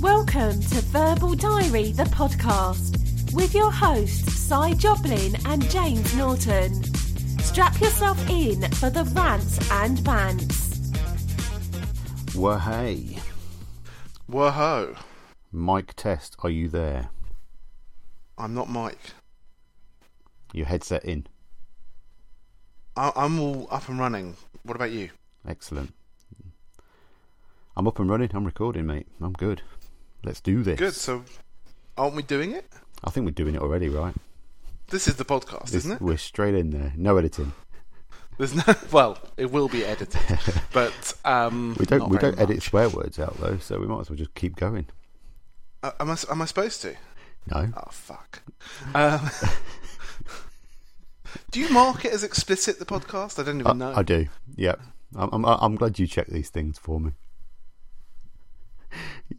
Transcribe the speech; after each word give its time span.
Welcome 0.00 0.60
to 0.60 0.80
Verbal 0.92 1.34
Diary, 1.34 1.92
the 1.92 2.04
podcast, 2.04 3.32
with 3.32 3.54
your 3.54 3.70
hosts, 3.70 4.32
Si 4.34 4.74
Joblin 4.74 5.36
and 5.46 5.68
James 5.70 6.14
Norton. 6.14 6.84
Strap 7.40 7.80
yourself 7.80 8.18
in 8.28 8.62
for 8.72 8.90
the 8.90 9.04
rants 9.14 9.58
and 9.70 9.98
bants. 9.98 10.76
Well, 12.36 12.58
hey. 12.58 13.18
Whoa, 14.26 14.94
Mic 15.52 15.94
test, 15.96 16.36
are 16.40 16.50
you 16.50 16.68
there? 16.68 17.08
I'm 18.36 18.52
not 18.54 18.68
Mike. 18.68 18.98
Your 20.52 20.66
headset 20.66 21.04
in. 21.04 21.26
I- 22.96 23.12
I'm 23.16 23.40
all 23.40 23.66
up 23.70 23.88
and 23.88 23.98
running. 23.98 24.36
What 24.62 24.76
about 24.76 24.90
you? 24.90 25.10
Excellent. 25.48 25.94
I'm 27.76 27.86
up 27.86 27.98
and 27.98 28.08
running. 28.08 28.30
I'm 28.34 28.44
recording, 28.44 28.86
mate. 28.86 29.06
I'm 29.20 29.32
good. 29.32 29.62
Let's 30.26 30.40
do 30.40 30.64
this. 30.64 30.78
Good. 30.78 30.94
So, 30.94 31.22
aren't 31.96 32.16
we 32.16 32.22
doing 32.22 32.50
it? 32.50 32.66
I 33.04 33.10
think 33.10 33.26
we're 33.26 33.30
doing 33.30 33.54
it 33.54 33.62
already, 33.62 33.88
right? 33.88 34.14
This 34.88 35.06
is 35.06 35.16
the 35.16 35.24
podcast, 35.24 35.66
This- 35.66 35.84
isn't 35.84 35.92
it? 35.92 36.02
We're 36.02 36.16
straight 36.16 36.54
in 36.56 36.70
there. 36.70 36.92
No 36.96 37.16
editing. 37.16 37.52
There's 38.36 38.54
no. 38.54 38.62
Well, 38.92 39.18
it 39.36 39.50
will 39.50 39.68
be 39.68 39.84
edited, 39.84 40.20
but 40.72 41.14
um, 41.24 41.76
We 41.78 41.86
don't. 41.86 42.10
We 42.10 42.18
don't 42.18 42.38
edit 42.38 42.62
swear 42.62 42.88
words 42.88 43.18
out 43.18 43.38
though, 43.40 43.58
so 43.58 43.78
we 43.78 43.86
might 43.86 44.00
as 44.00 44.10
well 44.10 44.16
just 44.18 44.34
keep 44.34 44.56
going. 44.56 44.86
Uh, 45.82 45.92
am 46.00 46.10
I? 46.10 46.16
Am 46.30 46.42
I 46.42 46.44
supposed 46.44 46.82
to? 46.82 46.94
No. 47.50 47.72
Oh 47.76 47.90
fuck. 47.90 48.42
Um, 48.94 49.30
do 51.50 51.60
you 51.60 51.68
mark 51.70 52.04
it 52.04 52.12
as 52.12 52.24
explicit? 52.24 52.78
The 52.78 52.84
podcast? 52.84 53.38
I 53.38 53.44
don't 53.44 53.60
even 53.60 53.78
know. 53.78 53.92
I, 53.92 54.00
I 54.00 54.02
do. 54.02 54.26
Yeah. 54.56 54.74
I'm, 55.14 55.30
I'm. 55.32 55.44
I'm 55.46 55.76
glad 55.76 55.98
you 55.98 56.06
check 56.06 56.26
these 56.26 56.50
things 56.50 56.78
for 56.78 57.00
me. 57.00 57.12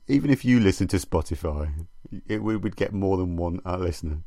Even 0.08 0.30
if 0.30 0.46
you 0.46 0.60
listen 0.60 0.88
to 0.88 0.98
Spotify, 0.98 1.72
it 2.28 2.42
we 2.42 2.56
would 2.56 2.76
get 2.76 2.94
more 2.94 3.18
than 3.18 3.36
one 3.36 3.62
uh, 3.66 3.78
listener. 3.78 4.20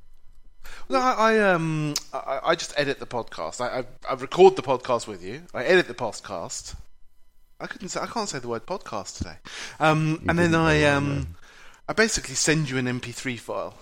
No, 0.89 0.99
I, 0.99 1.35
I 1.35 1.39
um, 1.53 1.95
I, 2.13 2.41
I 2.45 2.55
just 2.55 2.75
edit 2.77 2.99
the 2.99 3.07
podcast. 3.07 3.61
I, 3.61 3.81
I, 3.81 3.85
I 4.11 4.15
record 4.15 4.57
the 4.57 4.63
podcast 4.63 5.07
with 5.07 5.25
you. 5.25 5.43
I 5.55 5.65
edit 5.65 5.89
the 5.89 5.95
podcast. 5.95 6.75
I 7.59 7.67
couldn't 7.67 7.89
say. 7.89 8.01
I 8.01 8.07
can't 8.07 8.29
say 8.29 8.39
the 8.39 8.49
word 8.49 8.67
podcast 8.67 9.19
today. 9.19 9.37
Um, 9.79 10.23
and 10.29 10.39
then 10.39 10.55
I 10.55 10.85
um. 10.85 11.37
I 11.91 11.93
basically 11.93 12.37
send 12.37 12.71
you 12.71 12.79
an 12.79 12.87
MP3 12.87 13.37
file, 13.37 13.75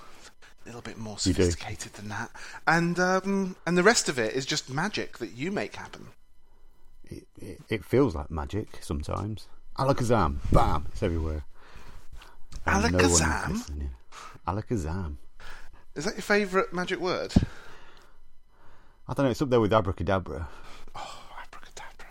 a 0.64 0.66
little 0.66 0.80
bit 0.80 0.96
more 0.96 1.18
sophisticated 1.18 1.92
than 1.92 2.08
that, 2.08 2.30
and 2.66 2.98
um, 2.98 3.54
and 3.66 3.76
the 3.76 3.82
rest 3.82 4.08
of 4.08 4.18
it 4.18 4.32
is 4.32 4.46
just 4.46 4.70
magic 4.72 5.18
that 5.18 5.32
you 5.32 5.52
make 5.52 5.76
happen. 5.76 6.06
It, 7.04 7.26
it, 7.38 7.60
it 7.68 7.84
feels 7.84 8.14
like 8.14 8.30
magic 8.30 8.78
sometimes. 8.80 9.46
Alakazam, 9.76 10.38
bam, 10.50 10.86
it's 10.90 11.02
everywhere. 11.02 11.44
And 12.66 12.92
no 12.92 12.98
Alakazam? 12.98 13.88
Alakazam. 14.46 15.16
Is 15.94 16.04
that 16.04 16.14
your 16.14 16.22
favourite 16.22 16.72
magic 16.72 17.00
word? 17.00 17.32
I 19.08 19.14
don't 19.14 19.24
know. 19.24 19.30
It's 19.30 19.40
up 19.42 19.50
there 19.50 19.60
with 19.60 19.72
abracadabra. 19.72 20.48
Oh, 20.94 21.20
abracadabra. 21.42 22.06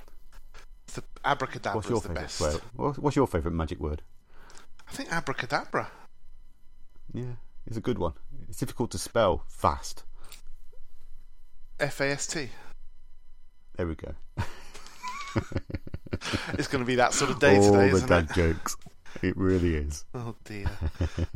The 0.94 1.04
abracadabra 1.24 1.76
What's 1.78 1.90
your 1.90 1.98
is 1.98 2.04
the 2.04 2.10
best. 2.10 2.38
swear? 2.38 2.54
What's 2.76 3.16
your 3.16 3.28
favourite 3.28 3.56
magic 3.56 3.80
word? 3.80 4.02
I 4.90 4.92
think 4.94 5.12
abracadabra. 5.12 5.90
Yeah, 7.14 7.36
it's 7.66 7.78
a 7.78 7.82
good 7.82 7.98
one. 8.00 8.14
It's 8.50 8.58
difficult 8.58 8.92
to 8.92 8.98
spell 8.98 9.44
fast. 9.48 10.04
F 11.80 12.02
A 12.02 12.10
S 12.12 12.28
T. 12.28 12.50
There 13.76 13.88
we 13.88 13.96
go. 13.96 14.16
It's 16.54 16.68
going 16.68 16.84
to 16.84 16.88
be 16.88 16.96
that 16.96 17.14
sort 17.14 17.30
of 17.30 17.40
day 17.40 17.58
All 17.58 17.72
today, 17.72 17.90
the 17.90 17.96
isn't 17.98 18.10
dad 18.10 18.28
it? 18.32 18.34
jokes. 18.34 18.76
It 19.22 19.36
really 19.38 19.76
is. 19.76 20.06
Oh 20.14 20.36
dear. 20.44 20.70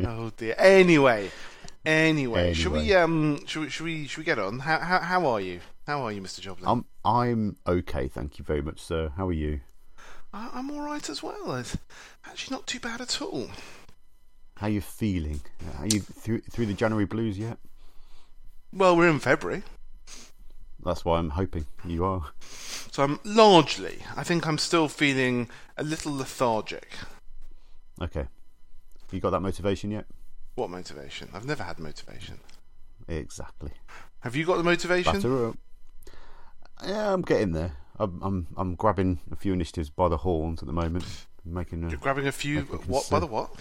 oh 0.05 0.31
dear. 0.37 0.55
Anyway, 0.57 1.31
anyway, 1.85 2.53
should 2.53 2.71
we 2.71 2.93
um, 2.93 3.39
should 3.45 3.61
we 3.63 3.69
should 3.69 3.83
we 3.85 4.07
should 4.07 4.19
we 4.19 4.23
get 4.23 4.39
on? 4.39 4.59
How 4.59 4.79
how, 4.79 4.99
how 4.99 5.25
are 5.28 5.41
you? 5.41 5.61
How 5.88 6.01
are 6.03 6.11
you, 6.11 6.22
Mr. 6.22 6.39
Joblin? 6.41 6.67
I'm 6.67 6.85
I'm 7.03 7.57
okay, 7.67 8.07
thank 8.07 8.38
you 8.39 8.45
very 8.45 8.61
much, 8.61 8.79
sir. 8.79 9.11
How 9.17 9.28
are 9.28 9.33
you? 9.33 9.61
I, 10.33 10.50
I'm 10.53 10.72
all 10.72 10.81
right 10.81 11.09
as 11.09 11.22
well. 11.23 11.56
It's 11.56 11.78
actually 12.25 12.56
not 12.56 12.67
too 12.67 12.79
bad 12.79 13.01
at 13.01 13.22
all. 13.22 13.50
How 14.57 14.67
are 14.67 14.69
you 14.69 14.81
feeling? 14.81 15.41
Are 15.79 15.88
you 15.88 16.00
through 16.01 16.41
through 16.41 16.67
the 16.67 16.73
January 16.73 17.06
blues 17.06 17.38
yet? 17.39 17.57
Well, 18.73 18.95
we're 18.95 19.09
in 19.09 19.19
February, 19.19 19.63
That's 20.81 21.03
why 21.03 21.17
I'm 21.19 21.31
hoping 21.31 21.66
you 21.83 22.06
are. 22.06 22.31
so 22.91 23.03
I'm 23.03 23.19
largely. 23.25 24.00
I 24.16 24.23
think 24.23 24.47
I'm 24.47 24.57
still 24.57 24.88
feeling 24.88 25.50
a 25.77 25.83
little 25.83 26.16
lethargic. 26.16 26.94
Okay. 28.01 28.25
You 29.12 29.19
got 29.19 29.31
that 29.31 29.41
motivation 29.41 29.91
yet? 29.91 30.06
What 30.56 30.69
motivation? 30.69 31.29
I've 31.34 31.45
never 31.45 31.63
had 31.63 31.79
motivation. 31.79 32.39
Exactly. 33.07 33.72
Have 34.22 34.35
you 34.35 34.45
got 34.45 34.57
the 34.57 34.63
motivation? 34.63 35.13
Batter 35.13 35.47
up. 35.47 35.57
Yeah, 36.85 37.13
I'm 37.13 37.22
getting 37.22 37.51
there. 37.51 37.73
I'm, 38.00 38.19
I'm 38.23 38.47
I'm 38.57 38.75
grabbing 38.75 39.19
a 39.31 39.35
few 39.35 39.53
initiatives 39.53 39.89
by 39.89 40.07
the 40.07 40.17
horns 40.17 40.62
at 40.62 40.67
the 40.67 40.73
moment, 40.73 41.06
making 41.45 41.81
You're 41.81 42.00
uh, 42.00 42.01
grabbing 42.01 42.28
a 42.28 42.31
few. 42.31 42.62
What 42.62 43.09
by 43.09 43.19
the 43.19 43.28
what? 43.28 43.51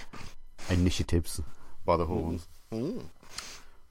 initiatives 0.71 1.41
by 1.84 1.97
the 1.97 2.07
horns. 2.07 2.49
Ooh, 2.72 3.11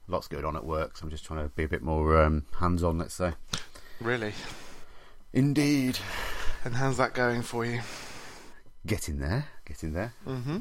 Lots 0.08 0.26
going 0.26 0.44
on 0.44 0.56
at 0.56 0.64
work, 0.64 0.96
so 0.96 1.04
I'm 1.04 1.10
just 1.10 1.24
trying 1.24 1.44
to 1.44 1.50
be 1.50 1.62
a 1.62 1.68
bit 1.68 1.82
more 1.82 2.20
um, 2.20 2.46
hands-on. 2.58 2.98
Let's 2.98 3.14
say. 3.14 3.32
really? 4.00 4.32
Indeed. 5.32 5.98
And 6.64 6.74
how's 6.74 6.96
that 6.96 7.14
going 7.14 7.42
for 7.42 7.64
you? 7.64 7.80
Getting 8.86 9.18
there, 9.18 9.46
getting 9.66 9.92
there. 9.92 10.14
Mm-hmm. 10.26 10.58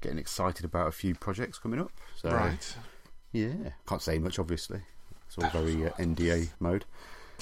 Getting 0.00 0.18
excited 0.18 0.64
about 0.64 0.88
a 0.88 0.92
few 0.92 1.14
projects 1.14 1.58
coming 1.58 1.80
up. 1.80 1.90
So 2.16 2.30
Right. 2.30 2.76
yeah, 3.32 3.70
can't 3.86 4.02
say 4.02 4.18
much. 4.18 4.38
Obviously, 4.38 4.80
it's 5.26 5.38
all 5.38 5.48
very 5.50 5.86
uh, 5.86 5.90
NDA 5.92 6.50
mode. 6.60 6.84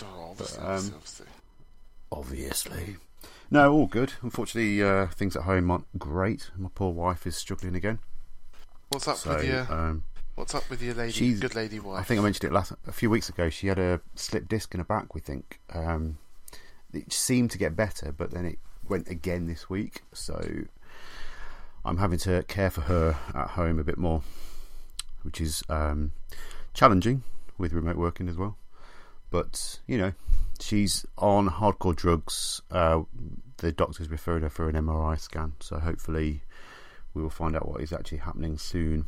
Oh, 0.03 0.29
obviously, 0.31 0.59
um, 0.63 0.93
obviously. 0.95 1.27
Obviously. 2.13 2.97
No, 3.51 3.73
all 3.73 3.87
good. 3.87 4.13
Unfortunately, 4.23 4.83
uh, 4.83 5.07
things 5.09 5.35
at 5.35 5.43
home 5.43 5.71
aren't 5.71 5.99
great. 5.99 6.51
My 6.57 6.69
poor 6.75 6.93
wife 6.93 7.27
is 7.27 7.37
struggling 7.37 7.75
again. 7.75 7.99
What's 8.91 9.09
up 9.09 9.17
So, 9.17 9.35
with 9.37 9.45
your 9.47 9.73
um, 9.73 10.05
What's 10.35 10.55
up 10.55 10.71
with 10.71 10.81
your 10.81 10.95
lady, 10.95 11.13
she's- 11.13 11.41
good 11.41 11.57
lady 11.57 11.81
wife? 11.81 12.01
I 12.01 12.05
think 12.05 12.21
I 12.21 12.23
mentioned 12.23 12.51
it 12.51 12.55
last 12.55 12.73
a 12.87 12.93
few 12.93 13.11
weeks 13.11 13.29
ago. 13.29 13.51
She 13.51 13.67
had 13.67 13.79
a 13.81 14.01
slip 14.15 14.49
disc 14.49 14.73
in 14.75 14.79
her 14.81 14.85
back. 14.85 15.15
We 15.15 15.21
think 15.21 15.59
um, 15.75 16.19
it 16.93 17.13
seemed 17.13 17.51
to 17.51 17.59
get 17.59 17.75
better, 17.75 18.13
but 18.13 18.31
then 18.31 18.45
it 18.45 18.59
went 18.89 19.09
again 19.09 19.47
this 19.47 19.69
week. 19.69 20.03
So 20.13 20.65
I'm 21.85 21.99
having 21.99 22.19
to 22.21 22.43
care 22.45 22.71
for 22.71 22.83
her 22.83 23.17
at 23.35 23.51
home 23.51 23.79
a 23.79 23.85
bit 23.85 23.99
more, 23.99 24.23
which 25.23 25.41
is 25.41 25.63
um, 25.69 26.13
challenging 26.75 27.23
with 27.57 27.73
remote 27.73 27.97
working 27.97 28.29
as 28.29 28.37
well. 28.37 28.57
But 29.31 29.81
you 29.87 29.99
know, 29.99 30.13
she's 30.61 31.07
on 31.17 31.49
hardcore 31.49 31.97
drugs. 31.97 32.63
Uh, 32.71 33.03
the 33.59 33.73
doctor's 33.73 34.09
referred 34.09 34.43
her 34.43 34.51
for 34.51 34.69
an 34.69 34.77
MRI 34.77 35.19
scan, 35.19 35.55
so 35.61 35.79
hopefully 35.79 36.43
we 37.15 37.23
will 37.23 37.31
find 37.31 37.57
out 37.57 37.69
what 37.69 37.81
is 37.81 37.93
actually 37.93 38.19
happening 38.19 38.59
soon. 38.59 39.07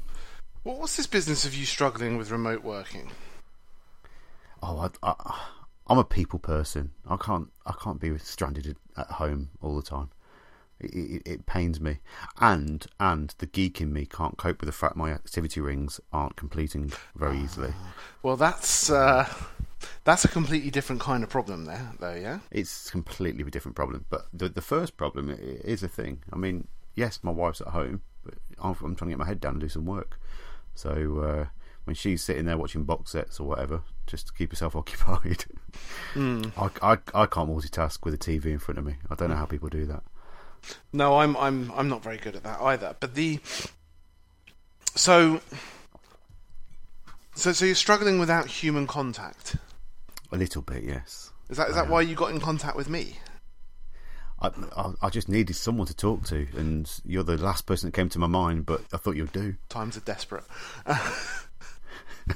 What, 0.62 0.78
what's 0.78 0.97
this 0.97 1.06
business 1.06 1.44
of 1.44 1.54
you 1.54 1.64
struggling 1.64 2.16
with 2.16 2.30
remote 2.30 2.62
working? 2.62 3.10
Oh, 4.62 4.91
I, 5.02 5.08
I, 5.10 5.41
I'm 5.91 5.99
a 5.99 6.05
people 6.05 6.39
person. 6.39 6.93
I 7.09 7.17
can't. 7.17 7.49
I 7.67 7.75
can't 7.83 8.01
be 8.01 8.17
stranded 8.19 8.77
at 8.97 9.06
home 9.09 9.51
all 9.61 9.75
the 9.75 9.83
time. 9.83 10.11
It, 10.78 10.95
it, 10.95 11.23
it 11.27 11.47
pains 11.47 11.81
me, 11.81 11.99
and 12.41 12.87
and 13.01 13.34
the 13.39 13.47
geek 13.47 13.81
in 13.81 13.93
me 13.93 14.06
can't 14.06 14.39
cope 14.39 14.61
with 14.61 14.69
the 14.69 14.73
fact 14.73 14.95
my 14.95 15.11
activity 15.11 15.61
rings 15.61 16.01
aren't 16.12 16.37
completing 16.37 16.93
very 17.17 17.39
easily. 17.39 17.75
Well, 18.23 18.37
that's 18.37 18.89
uh, 18.89 19.28
that's 20.05 20.25
a 20.25 20.28
completely 20.28 20.71
different 20.71 21.03
kind 21.03 21.25
of 21.25 21.28
problem 21.28 21.65
there, 21.65 21.91
though. 21.99 22.15
Yeah. 22.15 22.39
It's 22.53 22.89
completely 22.89 23.43
a 23.43 23.51
different 23.51 23.75
problem. 23.75 24.07
But 24.09 24.27
the 24.33 24.49
the 24.49 24.62
first 24.62 24.97
problem 24.97 25.28
is 25.41 25.83
a 25.83 25.89
thing. 25.89 26.22
I 26.33 26.37
mean, 26.37 26.69
yes, 26.95 27.19
my 27.22 27.33
wife's 27.33 27.60
at 27.60 27.69
home, 27.69 28.03
but 28.25 28.34
I'm, 28.63 28.77
I'm 28.81 28.95
trying 28.95 29.10
to 29.10 29.16
get 29.16 29.19
my 29.19 29.27
head 29.27 29.41
down 29.41 29.54
and 29.54 29.60
do 29.60 29.69
some 29.69 29.86
work. 29.86 30.21
So 30.72 31.19
uh, 31.19 31.47
when 31.83 31.97
she's 31.97 32.22
sitting 32.22 32.45
there 32.45 32.57
watching 32.57 32.84
box 32.84 33.10
sets 33.10 33.41
or 33.41 33.48
whatever, 33.48 33.83
just 34.10 34.27
to 34.27 34.33
keep 34.33 34.53
yourself 34.53 34.74
occupied, 34.77 35.45
hmm. 36.12 36.42
I, 36.57 36.71
I 36.83 36.98
I 37.15 37.27
can't 37.27 37.48
multitask 37.48 38.04
with 38.04 38.15
a 38.15 38.18
TV 38.18 38.47
in 38.47 38.59
front 38.59 38.78
of 38.78 38.84
me. 38.84 38.97
I 39.10 39.15
don't 39.15 39.30
know 39.30 39.36
how 39.36 39.47
people 39.47 39.68
do 39.68 39.86
that. 39.86 40.03
No, 40.92 41.18
I'm 41.18 41.36
I'm 41.36 41.72
I'm 41.74 41.89
not 41.89 42.03
very 42.03 42.18
good 42.18 42.36
at 42.36 42.42
that 42.42 42.60
either. 42.60 42.97
But 42.98 43.15
the 43.15 43.41
so 44.95 45.41
so 47.34 47.53
so 47.53 47.65
you're 47.65 47.74
struggling 47.74 48.18
without 48.18 48.47
human 48.47 48.86
contact. 48.86 49.57
A 50.33 50.36
little 50.36 50.62
bit, 50.62 50.84
yes. 50.84 51.33
Is 51.48 51.57
that 51.57 51.71
is 51.71 51.74
that 51.74 51.89
why 51.89 52.03
you 52.03 52.15
got 52.15 52.30
in 52.30 52.41
contact 52.41 52.77
with 52.77 52.89
me? 52.89 53.18
I, 54.42 54.51
I, 54.74 54.92
I 55.03 55.10
just 55.10 55.28
needed 55.28 55.54
someone 55.54 55.86
to 55.86 55.95
talk 55.95 56.24
to, 56.27 56.47
and 56.57 56.91
you're 57.04 57.22
the 57.22 57.36
last 57.36 57.66
person 57.66 57.89
that 57.89 57.95
came 57.95 58.09
to 58.10 58.18
my 58.18 58.27
mind. 58.27 58.66
But 58.66 58.83
I 58.92 58.97
thought 58.97 59.16
you'd 59.16 59.33
do. 59.33 59.57
Times 59.68 59.97
are 59.97 60.01
desperate. 60.01 60.45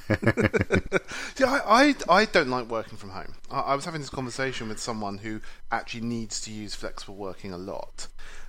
See, 1.35 1.43
I, 1.43 1.61
I, 1.65 1.95
I 2.09 2.25
don't 2.25 2.49
like 2.49 2.69
working 2.69 2.97
from 2.97 3.09
home. 3.11 3.35
I, 3.49 3.59
I 3.59 3.75
was 3.75 3.85
having 3.85 4.01
this 4.01 4.09
conversation 4.09 4.69
with 4.69 4.79
someone 4.79 5.19
who 5.19 5.41
actually 5.71 6.01
needs 6.01 6.41
to 6.41 6.51
use 6.51 6.75
flexible 6.75 7.15
working 7.15 7.51
a 7.51 7.57
lot. 7.57 8.07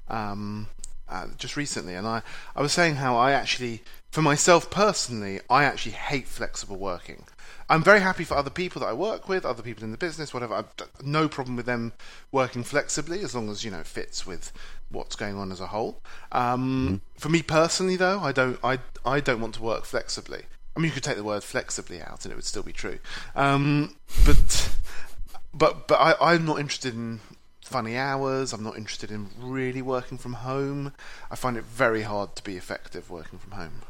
Um, 0.08 0.68
uh, 1.08 1.28
just 1.38 1.56
recently, 1.56 1.94
and 1.94 2.06
I, 2.06 2.22
I 2.56 2.62
was 2.62 2.72
saying 2.72 2.96
how 2.96 3.16
I 3.16 3.32
actually, 3.32 3.82
for 4.10 4.22
myself 4.22 4.70
personally, 4.70 5.40
I 5.48 5.64
actually 5.64 5.92
hate 5.92 6.26
flexible 6.26 6.76
working. 6.76 7.24
I'm 7.68 7.82
very 7.82 8.00
happy 8.00 8.24
for 8.24 8.34
other 8.34 8.50
people 8.50 8.80
that 8.80 8.88
I 8.88 8.92
work 8.92 9.28
with, 9.28 9.44
other 9.44 9.62
people 9.62 9.84
in 9.84 9.90
the 9.90 9.98
business, 9.98 10.32
whatever. 10.32 10.54
I've 10.54 10.72
no 11.02 11.28
problem 11.28 11.56
with 11.56 11.66
them 11.66 11.92
working 12.30 12.62
flexibly 12.62 13.20
as 13.20 13.34
long 13.34 13.50
as 13.50 13.64
you 13.64 13.70
know 13.70 13.80
it 13.80 13.86
fits 13.86 14.24
with 14.26 14.52
what's 14.88 15.16
going 15.16 15.36
on 15.36 15.50
as 15.50 15.60
a 15.60 15.68
whole. 15.68 16.00
Um, 16.30 16.86
mm-hmm. 16.86 17.18
For 17.18 17.28
me 17.28 17.42
personally, 17.42 17.96
though, 17.96 18.20
I 18.20 18.32
don't 18.32 18.58
I 18.62 18.78
I 19.04 19.20
don't 19.20 19.40
want 19.40 19.54
to 19.56 19.62
work 19.62 19.84
flexibly. 19.84 20.44
I 20.76 20.78
mean, 20.78 20.86
you 20.86 20.92
could 20.92 21.04
take 21.04 21.16
the 21.16 21.24
word 21.24 21.42
flexibly 21.42 22.02
out, 22.02 22.24
and 22.24 22.32
it 22.32 22.34
would 22.34 22.44
still 22.44 22.62
be 22.62 22.72
true. 22.72 22.98
Um, 23.34 23.96
but 24.26 24.70
but 25.54 25.88
but 25.88 25.96
I, 25.96 26.14
I'm 26.20 26.44
not 26.44 26.58
interested 26.58 26.94
in 26.94 27.20
funny 27.62 27.96
hours. 27.96 28.52
I'm 28.52 28.62
not 28.62 28.76
interested 28.76 29.10
in 29.10 29.28
really 29.38 29.82
working 29.82 30.18
from 30.18 30.34
home. 30.34 30.92
I 31.30 31.36
find 31.36 31.56
it 31.56 31.64
very 31.64 32.02
hard 32.02 32.36
to 32.36 32.44
be 32.44 32.56
effective 32.56 33.10
working 33.10 33.38
from 33.38 33.52
home. 33.52 33.82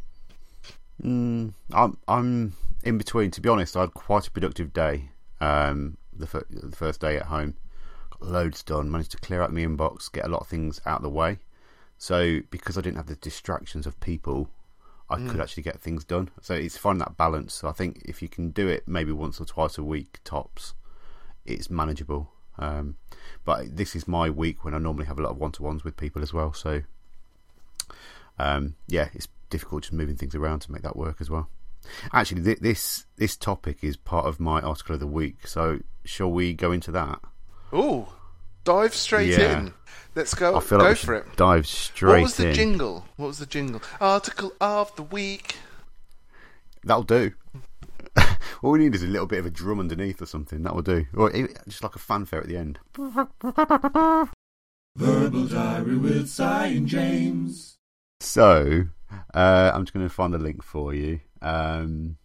Mm, 1.03 1.53
I'm 1.73 1.97
I'm 2.07 2.53
in 2.85 2.99
between. 2.99 3.31
To 3.33 3.41
be 3.41 3.49
honest, 3.49 3.77
I 3.77 3.83
had 3.83 3.95
quite 3.95 4.29
a 4.29 4.31
productive 4.31 4.73
day. 4.73 5.11
Um, 5.41 5.99
the, 6.13 6.27
fir- 6.27 6.47
the 6.49 6.75
first 6.75 7.01
day 7.01 7.17
at 7.17 7.27
home, 7.27 7.55
got 8.11 8.23
loads 8.23 8.63
done. 8.63 8.91
Managed 8.91 9.11
to 9.11 9.19
clear 9.19 9.43
out 9.43 9.53
my 9.53 9.61
inbox, 9.61 10.11
get 10.11 10.25
a 10.25 10.29
lot 10.29 10.41
of 10.41 10.49
things 10.49 10.81
out 10.87 10.99
of 10.99 11.03
the 11.03 11.11
way. 11.11 11.39
So 11.99 12.41
because 12.51 12.79
I 12.79 12.81
didn't 12.81 12.97
have 12.97 13.07
the 13.07 13.17
distractions 13.17 13.87
of 13.87 13.99
people, 14.01 14.49
I 15.09 15.17
mm. 15.17 15.31
could 15.31 15.41
actually 15.41 15.63
get 15.63 15.81
things 15.81 16.05
done. 16.05 16.31
So 16.41 16.55
it's 16.55 16.77
finding 16.77 17.01
that 17.01 17.17
balance. 17.17 17.55
So 17.55 17.69
I 17.69 17.73
think 17.73 18.03
if 18.05 18.23
you 18.23 18.29
can 18.29 18.51
do 18.51 18.69
it 18.69 18.87
maybe 18.87 19.13
once 19.13 19.41
or 19.41 19.45
twice 19.45 19.79
a 19.79 19.85
week 19.85 20.19
tops, 20.25 20.75
it's 21.45 21.71
manageable. 21.71 22.31
Um, 22.59 22.97
but 23.45 23.77
this 23.77 23.95
is 23.95 24.09
my 24.09 24.31
week 24.31 24.65
when 24.65 24.75
I 24.75 24.79
normally 24.79 25.07
have 25.07 25.19
a 25.19 25.23
lot 25.23 25.31
of 25.31 25.39
one 25.39 25.53
to 25.53 25.63
ones 25.63 25.85
with 25.85 25.97
people 25.97 26.23
as 26.23 26.33
well. 26.33 26.53
So 26.53 26.83
um, 28.39 28.75
yeah, 28.89 29.09
it's 29.13 29.29
difficult 29.51 29.83
just 29.83 29.93
moving 29.93 30.17
things 30.17 30.35
around 30.35 30.61
to 30.61 30.73
make 30.73 30.83
that 30.83 30.97
work 30.97 31.17
as 31.21 31.31
well. 31.31 31.49
Actually, 32.13 32.43
th- 32.43 32.59
this 32.59 33.07
this 33.17 33.37
topic 33.37 33.79
is 33.83 33.97
part 33.97 34.27
of 34.27 34.41
my 34.41 34.61
article 34.61 34.95
of 34.95 35.01
the 35.01 35.07
week. 35.07 35.47
So 35.47 35.81
shall 36.05 36.31
we 36.31 36.53
go 36.53 36.73
into 36.73 36.91
that? 36.93 37.21
Oh, 37.73 38.13
dive 38.67 38.95
straight 38.95 39.31
yeah. 39.31 39.61
in. 39.61 39.73
Let's 40.15 40.35
go. 40.35 40.57
I 40.57 40.61
feel 40.61 40.79
go 40.79 40.85
like 40.85 40.99
for 40.99 41.15
it. 41.15 41.25
Dive 41.37 41.67
straight. 41.67 42.17
In. 42.17 42.21
What 42.21 42.23
was 42.23 42.37
the 42.37 42.49
in. 42.49 42.55
jingle? 42.55 43.07
What 43.17 43.27
was 43.29 43.39
the 43.39 43.47
jingle? 43.47 43.81
Article 44.01 44.53
of 44.61 44.95
the 44.97 45.03
week. 45.03 45.57
That'll 46.85 47.03
do. 47.03 47.33
All 48.63 48.73
we 48.73 48.81
need 48.81 48.95
is 48.95 49.03
a 49.03 49.07
little 49.07 49.27
bit 49.27 49.39
of 49.39 49.47
a 49.47 49.51
drum 49.51 49.81
underneath 49.81 50.21
or 50.21 50.27
something. 50.27 50.63
That 50.63 50.75
will 50.75 50.83
do. 50.83 51.07
Or 51.15 51.31
just 51.69 51.83
like 51.83 51.95
a 51.95 51.99
fanfare 51.99 52.41
at 52.41 52.49
the 52.49 52.57
end. 52.57 52.79
Verbal 54.97 55.47
Diary 55.47 55.97
with 55.97 56.29
Si 56.29 56.43
and 56.43 56.87
James. 56.87 57.77
So, 58.21 58.87
uh, 59.35 59.71
I'm 59.75 59.85
just 59.85 59.93
going 59.93 60.09
to 60.09 60.15
find 60.15 60.33
the 60.33 60.39
link 60.39 60.63
for 60.63 60.95
you. 60.95 61.21
Um, 61.43 62.17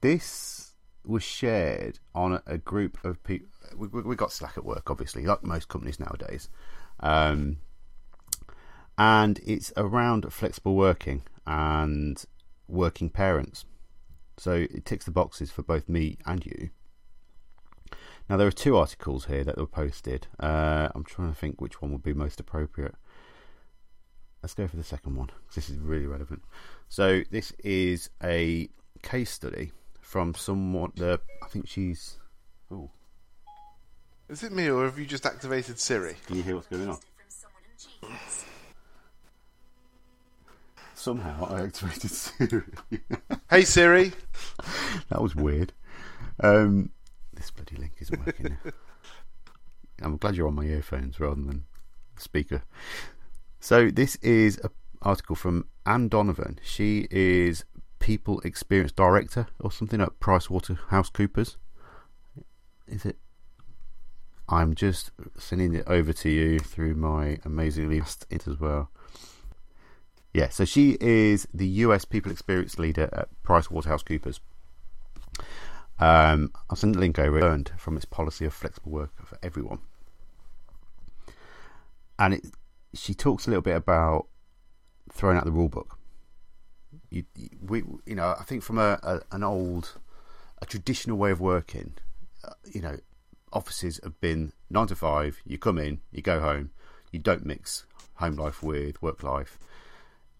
this 0.00 0.72
was 1.04 1.22
shared 1.22 2.00
on 2.14 2.42
a 2.46 2.58
group 2.58 2.98
of 3.04 3.22
people. 3.22 3.48
We, 3.76 3.88
we, 3.88 4.16
got 4.16 4.32
Slack 4.32 4.56
at 4.56 4.64
work, 4.64 4.90
obviously, 4.90 5.24
like 5.24 5.42
most 5.42 5.68
companies 5.68 5.98
nowadays. 5.98 6.48
Um, 7.00 7.58
and 8.98 9.40
it's 9.46 9.72
around 9.76 10.30
flexible 10.32 10.74
working 10.74 11.22
and 11.46 12.24
working 12.68 13.10
parents. 13.10 13.64
So 14.38 14.52
it 14.52 14.84
ticks 14.84 15.04
the 15.04 15.10
boxes 15.10 15.50
for 15.50 15.62
both 15.62 15.88
me 15.88 16.18
and 16.26 16.44
you. 16.44 16.70
Now, 18.28 18.36
there 18.36 18.46
are 18.46 18.52
two 18.52 18.76
articles 18.76 19.26
here 19.26 19.44
that 19.44 19.56
were 19.56 19.66
posted. 19.66 20.26
Uh, 20.40 20.88
I'm 20.94 21.04
trying 21.04 21.32
to 21.32 21.38
think 21.38 21.60
which 21.60 21.80
one 21.80 21.92
would 21.92 22.02
be 22.02 22.12
most 22.12 22.40
appropriate. 22.40 22.94
Let's 24.42 24.54
go 24.54 24.66
for 24.66 24.76
the 24.76 24.84
second 24.84 25.16
one 25.16 25.26
because 25.26 25.54
this 25.54 25.70
is 25.70 25.78
really 25.78 26.06
relevant. 26.06 26.42
So, 26.88 27.22
this 27.30 27.52
is 27.62 28.10
a 28.22 28.68
case 29.02 29.30
study 29.30 29.72
from 30.00 30.34
someone. 30.34 30.92
The 30.96 31.20
I 31.42 31.46
think 31.46 31.68
she's. 31.68 32.18
Oh, 32.70 32.90
is 34.28 34.42
it 34.42 34.52
me 34.52 34.68
or 34.68 34.84
have 34.84 34.98
you 34.98 35.06
just 35.06 35.26
activated 35.26 35.78
Siri? 35.78 36.16
Can 36.26 36.36
you 36.36 36.42
hear 36.42 36.56
what's 36.56 36.66
going 36.68 36.88
on? 36.88 36.98
Somehow 40.94 41.46
I 41.48 41.62
activated 41.62 42.10
Siri. 42.10 42.62
hey 43.50 43.62
Siri. 43.62 44.12
that 45.08 45.22
was 45.22 45.36
weird. 45.36 45.72
Um, 46.40 46.90
this 47.34 47.50
bloody 47.50 47.76
link 47.76 47.92
isn't 48.00 48.26
working. 48.26 48.56
I'm 50.02 50.16
glad 50.16 50.36
you're 50.36 50.48
on 50.48 50.54
my 50.54 50.64
earphones 50.64 51.20
rather 51.20 51.36
than 51.36 51.64
the 52.14 52.20
speaker. 52.22 52.62
So 53.60 53.90
this 53.90 54.16
is 54.16 54.58
an 54.58 54.70
article 55.02 55.36
from 55.36 55.66
Anne 55.86 56.08
Donovan. 56.08 56.58
She 56.62 57.06
is 57.10 57.64
People 57.98 58.40
Experience 58.40 58.92
Director 58.92 59.46
or 59.60 59.70
something 59.72 60.00
at 60.00 60.18
PricewaterhouseCoopers. 60.20 61.56
Is 62.86 63.04
it? 63.04 63.16
I'm 64.48 64.74
just 64.74 65.10
sending 65.38 65.74
it 65.74 65.84
over 65.86 66.12
to 66.12 66.30
you 66.30 66.58
through 66.60 66.94
my 66.94 67.38
amazingly 67.44 68.00
fast 68.00 68.26
it 68.30 68.46
as 68.46 68.60
well. 68.60 68.90
Yeah, 70.32 70.50
so 70.50 70.64
she 70.64 70.96
is 71.00 71.48
the 71.52 71.66
US 71.66 72.04
People 72.04 72.30
Experience 72.30 72.78
Leader 72.78 73.08
at 73.12 73.28
PricewaterhouseCoopers. 73.42 74.38
Um, 75.98 76.52
I'll 76.68 76.76
send 76.76 76.94
the 76.94 76.98
link 76.98 77.18
over. 77.18 77.40
Learned 77.40 77.72
from 77.78 77.96
its 77.96 78.04
policy 78.04 78.44
of 78.44 78.52
flexible 78.52 78.92
work 78.92 79.26
for 79.26 79.38
everyone, 79.42 79.78
and 82.18 82.34
it, 82.34 82.46
she 82.94 83.14
talks 83.14 83.46
a 83.46 83.50
little 83.50 83.62
bit 83.62 83.76
about 83.76 84.26
throwing 85.10 85.38
out 85.38 85.44
the 85.44 85.50
rule 85.50 85.70
book. 85.70 85.98
You, 87.10 87.24
we, 87.62 87.82
you 88.04 88.14
know, 88.14 88.36
I 88.38 88.42
think 88.42 88.62
from 88.62 88.78
a, 88.78 88.98
a 89.02 89.20
an 89.32 89.42
old, 89.42 89.98
a 90.60 90.66
traditional 90.66 91.16
way 91.16 91.30
of 91.30 91.40
working, 91.40 91.94
uh, 92.44 92.52
you 92.70 92.82
know, 92.82 92.98
offices 93.56 94.00
have 94.04 94.20
been 94.20 94.52
nine 94.70 94.86
to 94.88 94.94
five. 94.94 95.38
You 95.44 95.58
come 95.58 95.78
in, 95.78 96.00
you 96.12 96.22
go 96.22 96.40
home. 96.40 96.70
You 97.10 97.18
don't 97.18 97.46
mix 97.46 97.86
home 98.16 98.36
life 98.36 98.62
with 98.62 99.00
work 99.02 99.22
life 99.22 99.58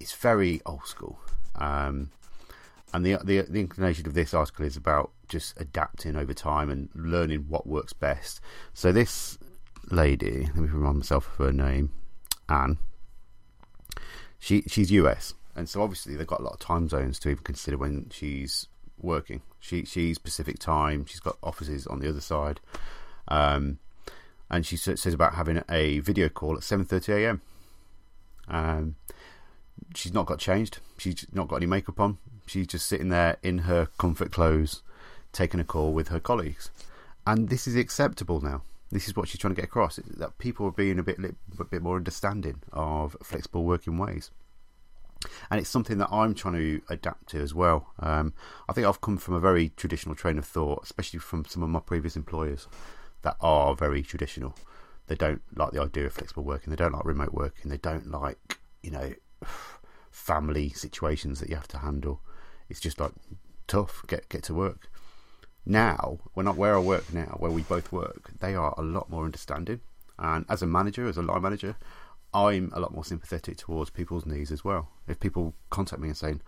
it's 0.01 0.15
very 0.15 0.61
old 0.67 0.87
school. 0.87 1.19
Um, 1.55 2.11
and 2.93 3.05
the, 3.05 3.19
the 3.25 3.43
the 3.43 3.61
inclination 3.61 4.07
of 4.07 4.15
this 4.15 4.33
article 4.35 4.65
is 4.65 4.77
about 4.77 5.11
just 5.29 5.61
adapting 5.61 6.17
over 6.17 6.33
time 6.33 6.71
and 6.71 6.89
learning 6.95 7.47
what 7.49 7.67
works 7.67 7.93
best. 7.93 8.41
So 8.75 8.93
this 8.93 9.39
lady, 9.91 10.43
let 10.47 10.57
me 10.57 10.69
remind 10.69 10.99
myself 10.99 11.29
of 11.29 11.47
her 11.47 11.53
name, 11.53 11.93
Anne. 12.49 12.79
She 14.39 14.62
she's 14.62 14.91
US, 14.93 15.35
and 15.55 15.69
so 15.69 15.83
obviously 15.83 16.14
they've 16.17 16.26
got 16.26 16.40
a 16.40 16.45
lot 16.45 16.55
of 16.55 16.61
time 16.61 16.88
zones 16.88 17.19
to 17.21 17.31
even 17.31 17.43
consider 17.43 17.76
when 17.76 18.09
she's 18.11 18.69
working. 19.00 19.43
She 19.59 19.85
she's 19.85 20.19
Pacific 20.19 20.59
time. 20.59 21.07
She's 21.07 21.21
got 21.21 21.38
offices 21.43 21.87
on 21.87 22.00
the 22.00 22.09
other 22.09 22.21
side, 22.21 22.61
um, 23.28 23.78
and 24.50 24.64
she 24.64 24.76
says 24.76 25.06
about 25.06 25.35
having 25.35 25.62
a 25.68 26.00
video 26.00 26.28
call 26.28 26.56
at 26.56 26.62
seven 26.62 26.85
thirty 26.85 27.12
a.m. 27.12 27.40
Um, 28.49 28.95
she's 29.95 30.14
not 30.14 30.26
got 30.26 30.38
changed. 30.38 30.78
She's 30.99 31.26
not 31.33 31.49
got 31.49 31.56
any 31.56 31.66
makeup 31.66 32.00
on. 32.00 32.18
She's 32.47 32.66
just 32.66 32.87
sitting 32.87 33.09
there 33.09 33.38
in 33.42 33.59
her 33.59 33.88
comfort 33.99 34.30
clothes, 34.30 34.83
taking 35.33 35.61
a 35.61 35.64
call 35.64 35.92
with 35.92 36.09
her 36.09 36.21
colleagues. 36.21 36.71
And 37.26 37.49
this 37.49 37.66
is 37.66 37.75
acceptable 37.75 38.40
now. 38.40 38.62
This 38.92 39.09
is 39.09 39.16
what 39.16 39.26
she's 39.26 39.40
trying 39.40 39.54
to 39.54 39.61
get 39.61 39.68
across: 39.68 39.97
that 39.97 40.38
people 40.38 40.66
are 40.66 40.73
being 40.73 41.00
a 41.00 41.02
bit, 41.02 41.18
a 41.59 41.64
bit 41.64 41.83
more 41.83 41.97
understanding 41.97 42.62
of 42.73 43.16
flexible 43.23 43.64
working 43.64 43.99
ways. 43.99 44.30
And 45.50 45.59
it's 45.59 45.71
something 45.71 45.99
that 45.99 46.12
I'm 46.12 46.35
trying 46.35 46.54
to 46.54 46.83
adapt 46.88 47.30
to 47.30 47.40
as 47.40 47.52
well. 47.52 47.88
Um, 47.99 48.33
I 48.68 48.73
think 48.73 48.87
I've 48.87 49.00
come 49.00 49.16
from 49.16 49.35
a 49.35 49.40
very 49.40 49.71
traditional 49.71 50.14
train 50.14 50.38
of 50.38 50.45
thought, 50.45 50.85
especially 50.85 51.18
from 51.18 51.45
some 51.47 51.64
of 51.64 51.68
my 51.68 51.80
previous 51.80 52.14
employers 52.14 52.68
that 53.26 53.37
are 53.40 53.75
very 53.75 54.02
traditional. 54.02 54.54
They 55.09 55.16
don't 55.16 55.42
like 55.56 55.73
the 55.73 55.83
idea 55.83 56.06
of 56.06 56.12
flexible 56.12 56.45
working. 56.45 56.71
They 56.71 56.76
don't 56.76 56.92
like 56.92 57.04
remote 57.04 57.35
working. 57.35 57.73
They 57.73 57.76
don't 57.76 58.09
like, 58.09 58.61
you 58.85 58.92
know, 58.92 59.14
family 60.12 60.68
situations 60.68 61.40
that 61.40 61.49
you 61.49 61.56
have 61.56 61.66
to 61.68 61.78
handle. 61.78 62.21
It's 62.68 62.78
just 62.78 63.00
like 63.00 63.11
tough. 63.66 64.04
Get 64.06 64.28
get 64.28 64.45
to 64.45 64.54
work. 64.54 64.92
Now, 65.64 66.21
when 66.35 66.47
I, 66.47 66.52
where 66.52 66.76
I 66.76 66.78
work 66.78 67.12
now, 67.12 67.35
where 67.40 67.50
we 67.50 67.62
both 67.62 67.90
work, 67.90 68.30
they 68.38 68.54
are 68.54 68.73
a 68.78 68.83
lot 68.83 69.11
more 69.11 69.25
understanding. 69.25 69.80
And 70.21 70.47
as 70.49 70.62
a 70.62 70.66
manager, 70.68 71.09
as 71.09 71.16
a 71.16 71.23
line 71.23 71.42
manager, 71.42 71.75
I'm 72.33 72.71
a 72.73 72.78
lot 72.78 72.95
more 72.95 73.04
sympathetic 73.04 73.56
towards 73.56 73.90
people's 73.90 74.25
needs 74.25 74.52
as 74.52 74.64
well. 74.64 74.90
If 75.09 75.18
people 75.18 75.52
contact 75.71 76.00
me 76.00 76.06
and 76.06 76.16
saying, 76.16 76.42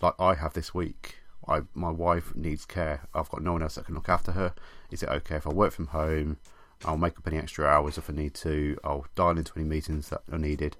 like 0.00 0.14
I 0.20 0.34
have 0.34 0.54
this 0.54 0.72
week, 0.72 1.16
I 1.48 1.62
my 1.74 1.90
wife 1.90 2.36
needs 2.36 2.64
care. 2.66 3.08
I've 3.12 3.30
got 3.30 3.42
no 3.42 3.54
one 3.54 3.64
else 3.64 3.74
that 3.74 3.86
can 3.86 3.96
look 3.96 4.08
after 4.08 4.30
her. 4.30 4.54
Is 4.90 5.02
it 5.02 5.08
okay 5.08 5.36
if 5.36 5.46
I 5.46 5.50
work 5.50 5.72
from 5.72 5.88
home? 5.88 6.38
I'll 6.84 6.96
make 6.96 7.18
up 7.18 7.26
any 7.26 7.36
extra 7.36 7.66
hours 7.66 7.98
if 7.98 8.08
I 8.08 8.12
need 8.14 8.34
to. 8.34 8.78
I'll 8.82 9.06
dial 9.14 9.36
into 9.36 9.52
any 9.56 9.64
meetings 9.64 10.08
that 10.08 10.22
are 10.32 10.38
needed. 10.38 10.76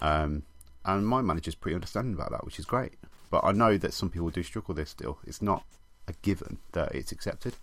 Um, 0.00 0.42
and 0.84 1.06
my 1.06 1.22
manager's 1.22 1.54
pretty 1.54 1.74
understanding 1.74 2.14
about 2.14 2.30
that, 2.30 2.44
which 2.44 2.58
is 2.58 2.64
great. 2.64 2.94
But 3.30 3.44
I 3.44 3.52
know 3.52 3.76
that 3.78 3.94
some 3.94 4.10
people 4.10 4.30
do 4.30 4.42
struggle 4.42 4.68
with 4.68 4.78
this 4.78 4.90
still. 4.90 5.18
It's 5.24 5.42
not 5.42 5.64
a 6.08 6.12
given 6.22 6.58
that 6.72 6.94
it's 6.94 7.12
accepted. 7.12 7.54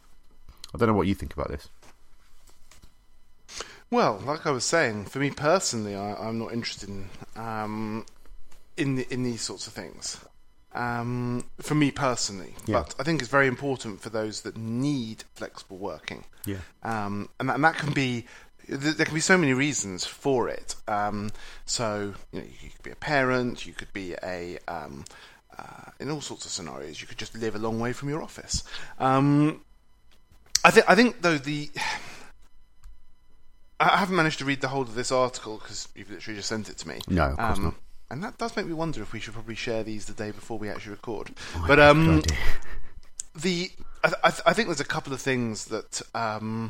I 0.74 0.78
don't 0.78 0.88
know 0.88 0.94
what 0.94 1.08
you 1.08 1.16
think 1.16 1.34
about 1.34 1.50
this. 1.50 1.70
Well, 3.92 4.22
like 4.26 4.48
I 4.48 4.52
was 4.52 4.64
saying, 4.64 5.06
for 5.06 5.20
me 5.20 5.30
personally, 5.30 5.96
I, 5.96 6.16
I'm 6.16 6.40
not 6.40 6.52
interested 6.52 6.90
in 6.90 7.10
um, 7.36 8.06
in 8.76 8.96
the, 8.96 9.14
in 9.14 9.24
these 9.24 9.42
sorts 9.42 9.68
of 9.68 9.74
things. 9.74 10.20
Um, 10.76 11.46
for 11.62 11.76
me 11.76 11.92
personally, 11.92 12.56
Yeah. 12.66 12.80
but 12.82 12.96
I 13.00 13.04
think 13.04 13.22
it's 13.22 13.30
very 13.30 13.48
important 13.48 14.02
for 14.02 14.10
those 14.10 14.42
that 14.42 14.58
need 14.58 15.24
flexible 15.36 15.78
working. 15.78 16.26
Yeah. 16.46 16.58
um, 16.82 17.30
and, 17.40 17.48
that, 17.50 17.56
and 17.56 17.64
that 17.64 17.78
can 17.78 17.94
be 17.94 18.26
there 18.68 19.06
can 19.06 19.14
be 19.14 19.20
so 19.20 19.38
many 19.38 19.54
reasons 19.54 20.06
for 20.06 20.48
it. 20.50 20.76
Um, 20.88 21.32
so 21.66 22.14
you 22.32 22.40
know, 22.40 22.46
you 22.62 22.70
could 22.72 22.84
be 22.84 22.92
a 22.92 22.96
parent, 22.96 23.66
you 23.66 23.74
could 23.74 23.92
be 23.94 24.16
a 24.24 24.58
um, 24.68 25.06
uh, 25.58 25.92
in 26.00 26.10
all 26.10 26.22
sorts 26.22 26.46
of 26.46 26.52
scenarios. 26.52 27.02
You 27.02 27.08
could 27.08 27.18
just 27.18 27.38
live 27.38 27.56
a 27.56 27.60
long 27.60 27.80
way 27.80 27.94
from 27.94 28.10
your 28.10 28.24
office. 28.24 28.64
Um, 29.00 29.62
I 30.64 30.72
think 30.72 30.90
I 30.90 30.96
think 30.96 31.22
though 31.22 31.38
the 31.38 31.70
I 33.80 33.98
haven't 33.98 34.16
managed 34.16 34.40
to 34.40 34.46
read 34.46 34.62
the 34.62 34.70
whole 34.70 34.84
of 34.84 34.96
this 34.96 35.12
article 35.12 35.58
because 35.58 35.90
you've 35.96 36.10
literally 36.10 36.38
just 36.38 36.48
sent 36.50 36.70
it 36.70 36.78
to 36.80 36.88
me. 36.88 37.00
No, 37.08 37.32
of 37.32 37.38
course 37.38 37.60
not. 37.60 37.76
And 38.14 38.24
that 38.24 38.38
does 38.38 38.56
make 38.56 38.68
me 38.68 38.74
wonder 38.74 39.02
if 39.02 39.12
we 39.12 39.20
should 39.20 39.34
probably 39.34 39.56
share 39.56 39.84
these 39.84 40.06
the 40.06 40.14
day 40.14 40.30
before 40.30 40.60
we 40.60 40.70
actually 40.70 40.92
record. 40.92 41.32
Oh, 41.56 41.66
but 41.68 41.80
um, 41.80 42.22
the 43.34 43.72
I, 44.04 44.30
th- 44.30 44.44
I 44.46 44.54
think 44.54 44.68
there's 44.68 44.80
a 44.80 44.86
couple 44.86 45.14
of 45.14 45.20
things 45.20 45.66
that 45.66 46.00
um, 46.14 46.70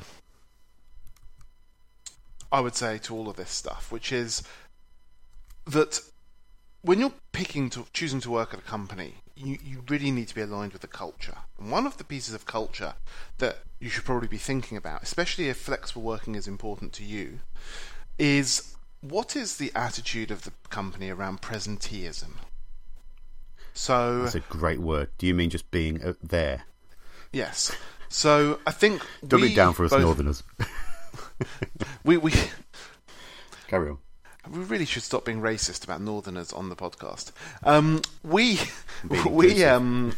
I 2.49 2.61
would 2.61 2.75
say 2.75 2.97
to 2.99 3.13
all 3.13 3.27
of 3.27 3.35
this 3.35 3.49
stuff, 3.49 3.91
which 3.91 4.13
is 4.13 4.41
that 5.65 5.99
when 6.81 6.99
you're 6.99 7.11
picking 7.33 7.69
to 7.71 7.87
choosing 7.91 8.21
to 8.21 8.31
work 8.31 8.53
at 8.53 8.61
a 8.61 8.63
company, 8.63 9.15
you, 9.35 9.57
you 9.61 9.83
really 9.89 10.11
need 10.11 10.29
to 10.29 10.35
be 10.35 10.41
aligned 10.41 10.71
with 10.71 10.81
the 10.81 10.87
culture. 10.87 11.39
And 11.59 11.69
one 11.69 11.85
of 11.85 11.97
the 11.97 12.05
pieces 12.05 12.33
of 12.33 12.45
culture 12.45 12.93
that 13.39 13.57
you 13.81 13.89
should 13.89 14.05
probably 14.05 14.29
be 14.29 14.37
thinking 14.37 14.77
about, 14.77 15.03
especially 15.03 15.49
if 15.49 15.57
flexible 15.57 16.03
working 16.03 16.35
is 16.35 16.47
important 16.47 16.93
to 16.93 17.03
you, 17.03 17.39
is 18.17 18.72
what 19.03 19.35
is 19.35 19.57
the 19.57 19.71
attitude 19.75 20.31
of 20.31 20.43
the 20.43 20.51
company 20.69 21.09
around 21.09 21.41
presenteeism? 21.41 22.35
So 23.73 24.21
That's 24.23 24.35
a 24.35 24.39
great 24.39 24.79
word. 24.79 25.09
Do 25.17 25.27
you 25.27 25.33
mean 25.33 25.49
just 25.49 25.69
being 25.71 26.03
uh, 26.03 26.13
there? 26.23 26.63
Yes. 27.31 27.75
So 28.07 28.59
I 28.65 28.71
think 28.71 29.05
we 29.29 29.51
it 29.51 29.55
down 29.55 29.73
for 29.73 29.85
us 29.85 29.91
both- 29.91 30.01
Northerners. 30.01 30.43
We 32.05 32.17
we 32.17 32.31
Carry 33.67 33.89
on. 33.89 33.97
we 34.49 34.59
really 34.59 34.85
should 34.85 35.03
stop 35.03 35.25
being 35.25 35.41
racist 35.41 35.83
about 35.83 35.99
Northerners 35.99 36.53
on 36.53 36.69
the 36.69 36.75
podcast. 36.75 37.31
Um, 37.63 38.01
we 38.23 38.59
we 39.29 39.63
um 39.65 40.13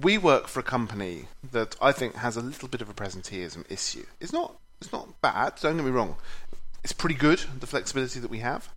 we 0.00 0.18
work 0.18 0.46
for 0.46 0.60
a 0.60 0.62
company 0.62 1.26
that 1.50 1.76
I 1.80 1.92
think 1.92 2.16
has 2.16 2.36
a 2.36 2.42
little 2.42 2.68
bit 2.68 2.82
of 2.82 2.88
a 2.88 2.94
presenteeism 2.94 3.64
issue. 3.70 4.04
It's 4.20 4.32
not 4.32 4.56
it's 4.80 4.92
not 4.92 5.20
bad. 5.20 5.54
Don't 5.60 5.76
get 5.76 5.84
me 5.84 5.90
wrong. 5.90 6.16
It's 6.82 6.92
pretty 6.92 7.14
good 7.16 7.42
the 7.60 7.66
flexibility 7.66 8.20
that 8.20 8.30
we 8.30 8.38
have. 8.38 8.68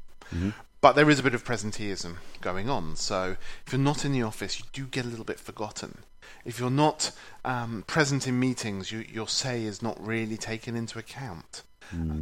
But 0.82 0.96
there 0.96 1.10
is 1.10 1.20
a 1.20 1.24
bit 1.24 1.34
of 1.34 1.46
presenteeism 1.46 2.18
going 2.42 2.70
on. 2.70 2.96
So 2.98 3.38
if 3.66 3.72
you're 3.72 3.80
not 3.80 4.04
in 4.04 4.12
the 4.12 4.24
office, 4.24 4.60
you 4.60 4.66
do 4.74 4.86
get 4.86 5.06
a 5.06 5.08
little 5.08 5.24
bit 5.24 5.40
forgotten. 5.40 6.00
If 6.44 6.60
you're 6.60 6.70
not 6.70 7.12
um, 7.46 7.84
present 7.88 8.28
in 8.28 8.38
meetings, 8.40 8.92
you, 8.92 9.06
your 9.10 9.30
say 9.30 9.64
is 9.64 9.82
not 9.82 10.06
really 10.06 10.36
taken 10.36 10.76
into 10.76 11.00
account. 11.00 11.64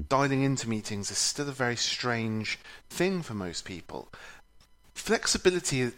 Dialing 0.10 0.44
into 0.44 0.68
meetings 0.68 1.10
is 1.12 1.18
still 1.18 1.48
a 1.48 1.54
very 1.54 1.76
strange 1.78 2.60
thing 2.90 3.22
for 3.22 3.34
most 3.34 3.64
people. 3.64 4.10
Flexibility, 4.94 5.92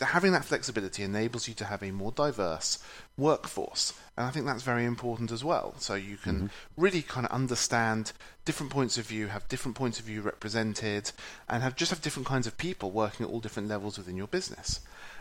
having 0.00 0.32
that 0.32 0.44
flexibility 0.44 1.02
enables 1.02 1.46
you 1.46 1.54
to 1.54 1.66
have 1.66 1.82
a 1.82 1.90
more 1.92 2.12
diverse 2.12 2.78
workforce, 3.20 3.92
and 4.16 4.26
I 4.26 4.30
think 4.30 4.46
that's 4.46 4.62
very 4.62 4.84
important 4.84 5.30
as 5.30 5.44
well. 5.44 5.74
So 5.78 5.94
you 5.94 6.16
can 6.16 6.50
really 6.76 7.02
kind 7.02 7.26
of 7.26 7.32
understand 7.32 8.12
different 8.44 8.72
points 8.72 8.98
of 8.98 9.06
view, 9.06 9.28
have 9.28 9.48
different 9.48 9.76
points 9.76 10.00
of 10.00 10.06
view 10.06 10.22
represented, 10.22 11.12
and 11.48 11.62
have 11.62 11.76
just 11.76 11.90
have 11.90 12.02
different 12.02 12.26
kinds 12.26 12.46
of 12.46 12.56
people 12.58 12.90
working 12.90 13.24
at 13.26 13.32
all 13.32 13.40
different 13.40 13.68
levels 13.68 13.98
within 13.98 14.16
your 14.16 14.26
business. 14.26 14.80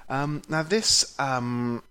Um, 0.10 0.42
now, 0.50 0.64
this 0.64 1.18
um, 1.20 1.84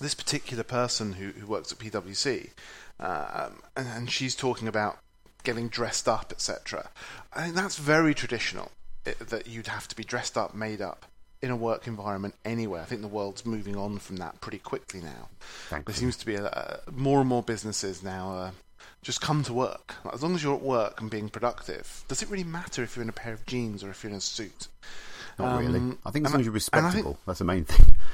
this 0.00 0.14
particular 0.14 0.64
person 0.64 1.14
who, 1.14 1.30
who 1.30 1.46
works 1.46 1.72
at 1.72 1.78
PwC, 1.78 2.50
um, 2.98 3.62
and, 3.76 3.88
and 3.88 4.10
she's 4.10 4.34
talking 4.34 4.68
about 4.68 4.98
getting 5.44 5.68
dressed 5.68 6.08
up, 6.08 6.32
etc. 6.32 6.90
I 7.32 7.44
think 7.44 7.54
that's 7.54 7.76
very 7.76 8.14
traditional. 8.14 8.72
It, 9.04 9.18
that 9.20 9.46
you'd 9.46 9.68
have 9.68 9.86
to 9.88 9.94
be 9.94 10.02
dressed 10.02 10.36
up, 10.36 10.54
made 10.54 10.80
up 10.80 11.06
in 11.42 11.50
a 11.50 11.56
work 11.56 11.86
environment 11.86 12.34
anywhere. 12.44 12.80
I 12.82 12.84
think 12.84 13.02
the 13.02 13.08
world's 13.08 13.44
moving 13.44 13.76
on 13.76 13.98
from 13.98 14.16
that 14.16 14.40
pretty 14.40 14.58
quickly 14.58 15.00
now. 15.00 15.28
There 15.38 15.48
Thankfully. 15.70 15.96
seems 15.96 16.16
to 16.16 16.26
be 16.26 16.34
a, 16.36 16.46
a, 16.46 16.80
more 16.90 17.20
and 17.20 17.28
more 17.28 17.42
businesses 17.42 18.02
now. 18.02 18.32
Uh, 18.36 18.50
just 19.02 19.20
come 19.20 19.42
to 19.44 19.52
work. 19.52 19.94
As 20.12 20.22
long 20.22 20.34
as 20.34 20.42
you're 20.42 20.54
at 20.56 20.62
work 20.62 21.00
and 21.00 21.10
being 21.10 21.28
productive, 21.28 22.04
does 22.08 22.22
it 22.22 22.30
really 22.30 22.44
matter 22.44 22.82
if 22.82 22.96
you're 22.96 23.02
in 23.02 23.08
a 23.08 23.12
pair 23.12 23.32
of 23.32 23.44
jeans 23.46 23.84
or 23.84 23.90
if 23.90 24.02
you're 24.02 24.10
in 24.10 24.16
a 24.16 24.20
suit? 24.20 24.68
Not 25.38 25.60
really. 25.60 25.78
Um, 25.78 25.98
I 26.04 26.10
think 26.10 26.26
as 26.26 26.32
long 26.32 26.40
as 26.40 26.46
you're 26.46 26.54
I 26.54 26.58
think- 26.58 26.72
respectable, 26.74 27.18
that's 27.26 27.38
the 27.40 27.44
main 27.44 27.64
thing. 27.64 27.96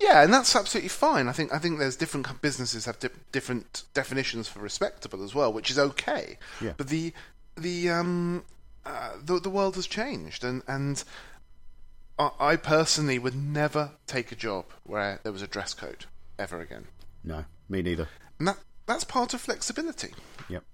Yeah, 0.00 0.22
and 0.22 0.32
that's 0.32 0.54
absolutely 0.54 0.90
fine. 0.90 1.26
I 1.28 1.32
think 1.32 1.52
I 1.52 1.58
think 1.58 1.80
there's 1.80 1.96
different 1.96 2.40
businesses 2.40 2.84
have 2.84 3.00
di- 3.00 3.08
different 3.32 3.82
definitions 3.94 4.46
for 4.46 4.60
respectable 4.60 5.24
as 5.24 5.34
well, 5.34 5.52
which 5.52 5.72
is 5.72 5.78
okay. 5.78 6.38
Yeah. 6.60 6.74
But 6.76 6.86
the 6.86 7.12
the 7.56 7.90
um 7.90 8.44
uh, 8.86 9.14
the 9.20 9.40
the 9.40 9.50
world 9.50 9.74
has 9.74 9.88
changed, 9.88 10.44
and 10.44 10.62
and 10.68 11.02
I, 12.18 12.30
I 12.40 12.56
personally 12.56 13.18
would 13.18 13.34
never 13.34 13.92
take 14.06 14.32
a 14.32 14.36
job 14.36 14.66
where 14.84 15.20
there 15.22 15.32
was 15.32 15.42
a 15.42 15.46
dress 15.46 15.74
code 15.74 16.06
ever 16.38 16.60
again, 16.60 16.86
No, 17.24 17.44
me 17.68 17.82
neither. 17.82 18.08
and 18.38 18.48
that 18.48 18.58
that's 18.86 19.04
part 19.04 19.34
of 19.34 19.40
flexibility. 19.40 20.14
Yep. 20.48 20.64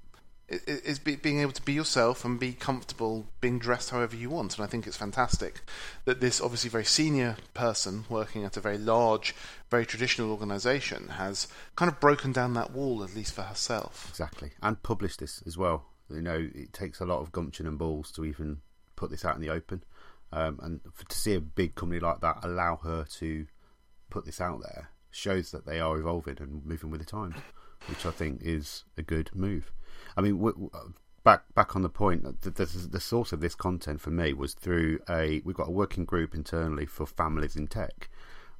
i- 0.52 0.54
i- 0.54 0.70
is 0.84 0.98
be, 0.98 1.16
being 1.16 1.40
able 1.40 1.52
to 1.52 1.62
be 1.62 1.72
yourself 1.72 2.24
and 2.24 2.38
be 2.38 2.52
comfortable 2.52 3.26
being 3.40 3.58
dressed 3.58 3.90
however 3.90 4.14
you 4.14 4.30
want. 4.30 4.56
And 4.56 4.64
I 4.64 4.68
think 4.68 4.86
it's 4.86 4.96
fantastic 4.96 5.62
that 6.04 6.20
this 6.20 6.40
obviously 6.40 6.70
very 6.70 6.84
senior 6.84 7.36
person 7.54 8.04
working 8.08 8.44
at 8.44 8.56
a 8.56 8.60
very 8.60 8.78
large, 8.78 9.34
very 9.70 9.84
traditional 9.86 10.30
organisation 10.30 11.08
has 11.08 11.48
kind 11.76 11.90
of 11.90 11.98
broken 11.98 12.30
down 12.30 12.54
that 12.54 12.70
wall, 12.72 13.02
at 13.02 13.14
least 13.16 13.32
for 13.34 13.42
herself. 13.42 14.06
Exactly, 14.10 14.52
and 14.62 14.82
published 14.82 15.18
this 15.20 15.42
as 15.46 15.56
well. 15.58 15.86
You 16.10 16.20
know, 16.22 16.48
it 16.54 16.72
takes 16.74 17.00
a 17.00 17.06
lot 17.06 17.20
of 17.20 17.32
gumption 17.32 17.66
and 17.66 17.78
balls 17.78 18.12
to 18.12 18.24
even 18.24 18.58
put 18.96 19.10
this 19.10 19.24
out 19.24 19.34
in 19.34 19.40
the 19.42 19.50
open, 19.50 19.82
um, 20.34 20.58
and 20.62 20.80
for, 20.92 21.06
to 21.06 21.16
see 21.16 21.34
a 21.34 21.40
big 21.40 21.76
company 21.76 22.00
like 22.00 22.20
that 22.20 22.38
allow 22.42 22.76
her 22.82 23.04
to 23.18 23.46
put 24.10 24.26
this 24.26 24.40
out 24.40 24.60
there 24.62 24.90
shows 25.10 25.52
that 25.52 25.64
they 25.64 25.78
are 25.78 25.96
evolving 25.96 26.36
and 26.40 26.66
moving 26.66 26.90
with 26.90 27.00
the 27.00 27.06
times, 27.06 27.36
which 27.86 28.04
I 28.04 28.10
think 28.10 28.42
is 28.42 28.84
a 28.98 29.02
good 29.02 29.30
move. 29.32 29.72
I 30.16 30.20
mean, 30.20 30.36
w- 30.36 30.54
w- 30.54 30.92
back 31.22 31.44
back 31.54 31.76
on 31.76 31.82
the 31.82 31.88
point, 31.88 32.42
the, 32.42 32.50
the, 32.50 32.66
the 32.66 33.00
source 33.00 33.32
of 33.32 33.40
this 33.40 33.54
content 33.54 34.00
for 34.00 34.10
me 34.10 34.32
was 34.32 34.54
through 34.54 34.98
a 35.08 35.40
we've 35.44 35.56
got 35.56 35.68
a 35.68 35.72
working 35.72 36.04
group 36.04 36.34
internally 36.34 36.84
for 36.84 37.06
families 37.06 37.54
in 37.54 37.68
tech. 37.68 38.10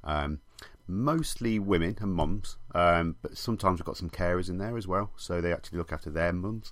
Um, 0.03 0.39
mostly 0.87 1.59
women 1.59 1.97
and 1.99 2.13
mums, 2.13 2.57
um, 2.73 3.15
but 3.21 3.37
sometimes 3.37 3.79
we've 3.79 3.85
got 3.85 3.97
some 3.97 4.09
carers 4.09 4.49
in 4.49 4.59
there 4.59 4.77
as 4.77 4.87
well, 4.87 5.11
so 5.17 5.41
they 5.41 5.51
actually 5.51 5.79
look 5.79 5.91
after 5.91 6.09
their 6.09 6.31
mums. 6.31 6.71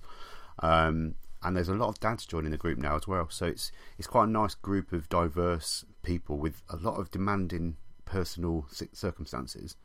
Um, 0.60 1.16
and 1.44 1.54
there's 1.54 1.68
a 1.68 1.74
lot 1.74 1.88
of 1.88 2.00
dads 2.00 2.24
joining 2.24 2.50
the 2.50 2.56
group 2.56 2.78
now 2.78 2.96
as 2.96 3.06
well, 3.06 3.28
so 3.28 3.46
it's 3.46 3.70
it's 3.98 4.08
quite 4.08 4.24
a 4.24 4.30
nice 4.30 4.54
group 4.54 4.92
of 4.92 5.08
diverse 5.08 5.84
people 6.02 6.38
with 6.38 6.62
a 6.70 6.76
lot 6.76 6.98
of 6.98 7.10
demanding 7.10 7.76
personal 8.06 8.66
circumstances. 8.92 9.76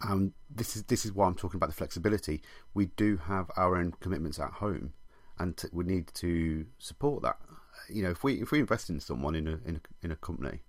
And 0.00 0.32
this 0.48 0.76
is 0.76 0.84
this 0.84 1.04
is 1.04 1.12
why 1.12 1.26
I'm 1.26 1.34
talking 1.34 1.58
about 1.58 1.68
the 1.68 1.74
flexibility. 1.74 2.42
We 2.74 2.86
do 2.86 3.16
have 3.16 3.50
our 3.56 3.76
own 3.76 3.92
commitments 4.00 4.38
at 4.38 4.52
home, 4.52 4.92
and 5.38 5.56
t- 5.56 5.68
we 5.72 5.84
need 5.84 6.08
to 6.14 6.66
support 6.78 7.22
that. 7.22 7.38
You 7.88 8.04
know, 8.04 8.10
if 8.10 8.22
we 8.22 8.40
if 8.40 8.52
we 8.52 8.60
invest 8.60 8.90
in 8.90 9.00
someone 9.00 9.34
in 9.34 9.48
a 9.48 9.58
in 9.66 9.76
a, 9.76 10.04
in 10.04 10.10
a 10.12 10.16
company, 10.16 10.60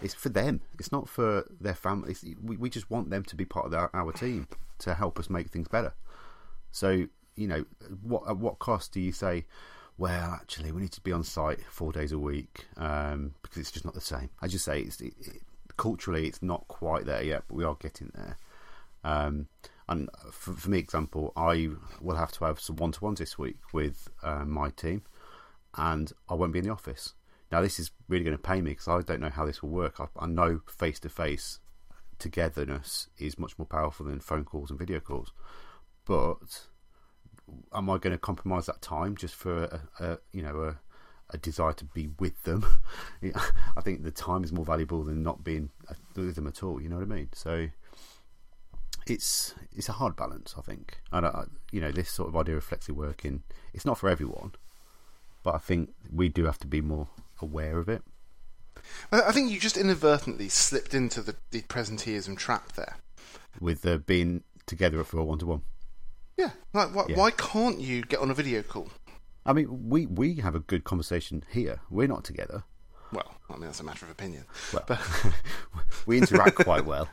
it's 0.00 0.14
for 0.14 0.30
them. 0.30 0.62
It's 0.78 0.92
not 0.92 1.08
for 1.08 1.44
their 1.60 1.74
families. 1.74 2.24
We 2.42 2.56
we 2.56 2.70
just 2.70 2.90
want 2.90 3.10
them 3.10 3.24
to 3.24 3.36
be 3.36 3.44
part 3.44 3.66
of 3.66 3.74
our, 3.74 3.90
our 3.92 4.12
team 4.12 4.48
to 4.78 4.94
help 4.94 5.18
us 5.18 5.28
make 5.28 5.50
things 5.50 5.68
better. 5.68 5.94
So 6.70 7.08
you 7.36 7.46
know, 7.46 7.64
what 8.02 8.28
at 8.28 8.36
what 8.38 8.58
cost 8.58 8.92
do 8.92 9.00
you 9.00 9.12
say? 9.12 9.44
Well, 9.98 10.32
actually, 10.32 10.72
we 10.72 10.82
need 10.82 10.92
to 10.92 11.00
be 11.00 11.12
on 11.12 11.22
site 11.22 11.60
four 11.70 11.92
days 11.92 12.12
a 12.12 12.18
week 12.18 12.66
um, 12.76 13.34
because 13.42 13.58
it's 13.58 13.72
just 13.72 13.84
not 13.84 13.94
the 13.94 14.00
same. 14.00 14.28
As 14.42 14.52
you 14.52 14.58
say, 14.58 14.80
it's, 14.80 15.00
it, 15.00 15.14
it, 15.20 15.42
culturally 15.76 16.26
it's 16.26 16.42
not 16.42 16.68
quite 16.68 17.06
there 17.06 17.22
yet, 17.22 17.44
but 17.48 17.54
we 17.54 17.64
are 17.64 17.76
getting 17.76 18.10
there. 18.14 18.36
Um, 19.04 19.48
and 19.88 20.10
for, 20.32 20.52
for 20.52 20.70
me, 20.70 20.78
example, 20.78 21.32
I 21.36 21.70
will 22.00 22.16
have 22.16 22.32
to 22.32 22.44
have 22.44 22.60
some 22.60 22.76
one 22.76 22.92
to 22.92 23.04
ones 23.04 23.20
this 23.20 23.38
week 23.38 23.58
with 23.72 24.08
uh, 24.22 24.44
my 24.44 24.70
team, 24.70 25.02
and 25.76 26.12
I 26.28 26.34
won't 26.34 26.52
be 26.52 26.58
in 26.58 26.64
the 26.64 26.72
office. 26.72 27.14
Now, 27.52 27.60
this 27.60 27.78
is 27.78 27.90
really 28.08 28.24
going 28.24 28.36
to 28.36 28.42
pay 28.42 28.60
me 28.60 28.72
because 28.72 28.88
I 28.88 29.00
don't 29.00 29.20
know 29.20 29.30
how 29.30 29.46
this 29.46 29.62
will 29.62 29.70
work. 29.70 30.00
I, 30.00 30.06
I 30.18 30.26
know 30.26 30.60
face 30.66 30.98
to 31.00 31.08
face 31.08 31.60
togetherness 32.18 33.08
is 33.18 33.38
much 33.38 33.58
more 33.58 33.66
powerful 33.66 34.06
than 34.06 34.20
phone 34.20 34.44
calls 34.44 34.70
and 34.70 34.78
video 34.78 35.00
calls, 35.00 35.32
but 36.04 36.66
am 37.74 37.90
I 37.90 37.98
going 37.98 38.12
to 38.12 38.18
compromise 38.18 38.66
that 38.66 38.82
time 38.82 39.16
just 39.16 39.34
for 39.34 39.64
a, 39.64 39.80
a 40.04 40.18
you 40.32 40.42
know 40.42 40.62
a, 40.62 40.78
a 41.30 41.38
desire 41.38 41.72
to 41.74 41.84
be 41.84 42.08
with 42.18 42.42
them? 42.44 42.64
I 43.76 43.80
think 43.80 44.02
the 44.02 44.10
time 44.10 44.44
is 44.44 44.52
more 44.52 44.64
valuable 44.64 45.02
than 45.04 45.22
not 45.22 45.44
being 45.44 45.70
uh, 45.88 45.94
with 46.14 46.34
them 46.34 46.46
at 46.46 46.62
all. 46.62 46.80
You 46.80 46.88
know 46.88 46.96
what 46.96 47.10
I 47.10 47.14
mean? 47.14 47.28
So 47.32 47.68
it's 49.06 49.54
it's 49.72 49.88
a 49.88 49.92
hard 49.92 50.16
balance, 50.16 50.54
I 50.58 50.62
think. 50.62 50.98
And 51.12 51.26
I, 51.26 51.44
you 51.70 51.80
know, 51.80 51.92
this 51.92 52.10
sort 52.10 52.28
of 52.28 52.36
idea 52.36 52.56
of 52.56 52.68
flexi 52.68 52.90
working, 52.90 53.42
it's 53.72 53.84
not 53.84 53.98
for 53.98 54.08
everyone, 54.08 54.52
but 55.42 55.54
I 55.54 55.58
think 55.58 55.90
we 56.12 56.28
do 56.28 56.44
have 56.44 56.58
to 56.60 56.66
be 56.66 56.80
more 56.80 57.08
aware 57.40 57.78
of 57.78 57.88
it. 57.88 58.02
I 59.12 59.22
I 59.22 59.32
think 59.32 59.50
you 59.50 59.60
just 59.60 59.76
inadvertently 59.76 60.48
slipped 60.48 60.94
into 60.94 61.22
the, 61.22 61.36
the 61.50 61.62
presenteeism 61.62 62.36
trap 62.36 62.72
there. 62.72 62.96
with 63.60 63.86
uh, 63.86 63.98
being 63.98 64.42
together 64.66 65.02
for 65.04 65.18
a 65.18 65.24
one 65.24 65.38
to 65.38 65.46
one. 65.46 65.62
Yeah, 66.36 66.50
like 66.72 66.94
why, 66.94 67.04
Yeah. 67.08 67.16
why 67.16 67.30
can't 67.30 67.80
you 67.80 68.02
get 68.02 68.20
on 68.20 68.30
a 68.30 68.34
video 68.34 68.62
call? 68.62 68.90
I 69.44 69.52
mean, 69.52 69.88
we 69.88 70.06
we 70.06 70.34
have 70.36 70.54
a 70.54 70.60
good 70.60 70.84
conversation 70.84 71.44
here. 71.50 71.80
We're 71.90 72.08
not 72.08 72.24
together. 72.24 72.64
Well, 73.12 73.34
I 73.48 73.54
mean 73.54 73.62
that's 73.66 73.80
a 73.80 73.84
matter 73.84 74.04
of 74.04 74.10
opinion. 74.10 74.44
Well, 74.72 74.84
But 74.86 75.00
we 76.06 76.18
interact 76.18 76.56
quite 76.56 76.84
well. 76.84 77.08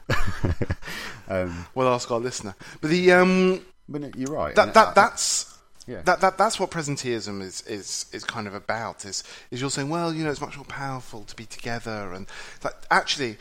um, 1.30 1.65
we'll 1.75 1.88
ask 1.88 2.10
our 2.12 2.20
listener. 2.20 2.56
But 2.82 2.89
the 2.89 3.12
um, 3.13 3.62
but 3.88 4.15
you're 4.18 4.32
right. 4.34 4.56
that 4.56 4.74
that 4.74 4.96
that's 4.96 5.58
yeah. 5.86 6.01
that, 6.03 6.22
that 6.22 6.38
that's 6.38 6.60
what 6.60 6.72
presenteeism 6.72 7.42
is, 7.42 7.62
is 7.62 8.08
is 8.12 8.24
kind 8.24 8.48
of 8.48 8.56
about. 8.56 9.06
Is 9.06 9.24
is 9.51 9.62
you're 9.62 9.70
saying, 9.70 9.89
well, 9.89 10.13
you 10.13 10.24
know, 10.24 10.32
it's 10.32 10.42
much 10.42 10.58
more 10.58 10.65
powerful 10.65 11.24
to 11.25 11.36
be 11.36 11.46
together, 11.46 12.12
and 12.13 12.27
that 12.62 12.86
actually, 12.89 13.38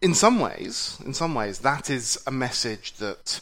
in 0.00 0.14
some 0.14 0.40
ways, 0.40 0.98
in 1.04 1.14
some 1.14 1.34
ways, 1.34 1.60
that 1.60 1.90
is 1.90 2.22
a 2.26 2.30
message 2.30 2.94
that 2.94 3.40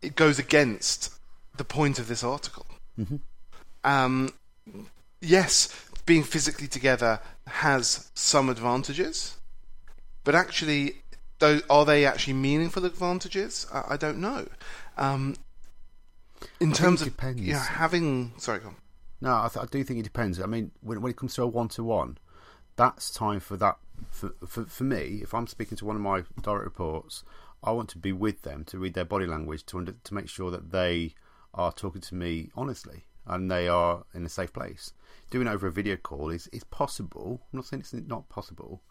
it 0.00 0.14
goes 0.16 0.38
against 0.38 1.12
the 1.58 1.64
point 1.64 1.98
of 1.98 2.08
this 2.08 2.24
article. 2.24 2.66
Um, 3.84 4.32
yes, 5.20 5.68
being 6.06 6.22
physically 6.24 6.66
together 6.66 7.20
has 7.46 8.10
some 8.14 8.48
advantages, 8.48 9.36
but 10.24 10.34
actually, 10.34 11.02
tho- 11.38 11.60
are 11.70 11.84
they 11.84 12.04
actually 12.04 12.34
meaningful 12.34 12.84
advantages? 12.84 13.66
I, 13.72 13.94
I 13.94 13.96
don't 13.96 14.18
know. 14.18 14.48
Um, 14.96 15.36
in 16.60 16.68
think 16.68 16.76
terms 16.76 17.02
of 17.02 17.08
depends. 17.08 17.40
you 17.40 17.52
know, 17.52 17.58
having 17.58 18.32
sorry, 18.38 18.60
go 18.60 18.68
on. 18.68 18.76
No, 19.20 19.30
I, 19.34 19.48
th- 19.52 19.62
I 19.64 19.66
do 19.66 19.82
think 19.84 20.00
it 20.00 20.04
depends. 20.04 20.40
I 20.40 20.46
mean, 20.46 20.70
when, 20.80 21.00
when 21.02 21.10
it 21.10 21.16
comes 21.16 21.34
to 21.34 21.42
a 21.42 21.46
one 21.46 21.68
to 21.70 21.84
one, 21.84 22.18
that's 22.76 23.10
time 23.10 23.40
for 23.40 23.56
that. 23.56 23.76
For, 24.10 24.32
for 24.46 24.64
for 24.64 24.84
me, 24.84 25.20
if 25.22 25.34
I'm 25.34 25.46
speaking 25.48 25.76
to 25.78 25.84
one 25.84 25.96
of 25.96 26.02
my 26.02 26.22
direct 26.40 26.64
reports, 26.64 27.24
I 27.62 27.72
want 27.72 27.88
to 27.90 27.98
be 27.98 28.12
with 28.12 28.42
them 28.42 28.64
to 28.66 28.78
read 28.78 28.94
their 28.94 29.04
body 29.04 29.26
language 29.26 29.64
to 29.66 29.78
under, 29.78 29.92
to 29.92 30.14
make 30.14 30.28
sure 30.28 30.50
that 30.52 30.70
they 30.70 31.14
are 31.54 31.72
talking 31.72 32.00
to 32.02 32.14
me 32.14 32.50
honestly 32.54 33.04
and 33.28 33.50
they 33.50 33.68
are 33.68 34.04
in 34.14 34.24
a 34.24 34.28
safe 34.28 34.52
place. 34.52 34.92
Doing 35.30 35.46
over 35.46 35.66
a 35.66 35.72
video 35.72 35.96
call 35.96 36.30
is 36.30 36.48
is 36.48 36.64
possible. 36.64 37.40
I'm 37.52 37.58
not 37.58 37.66
saying 37.66 37.80
it's 37.80 37.92
not 37.92 38.28
possible, 38.28 38.82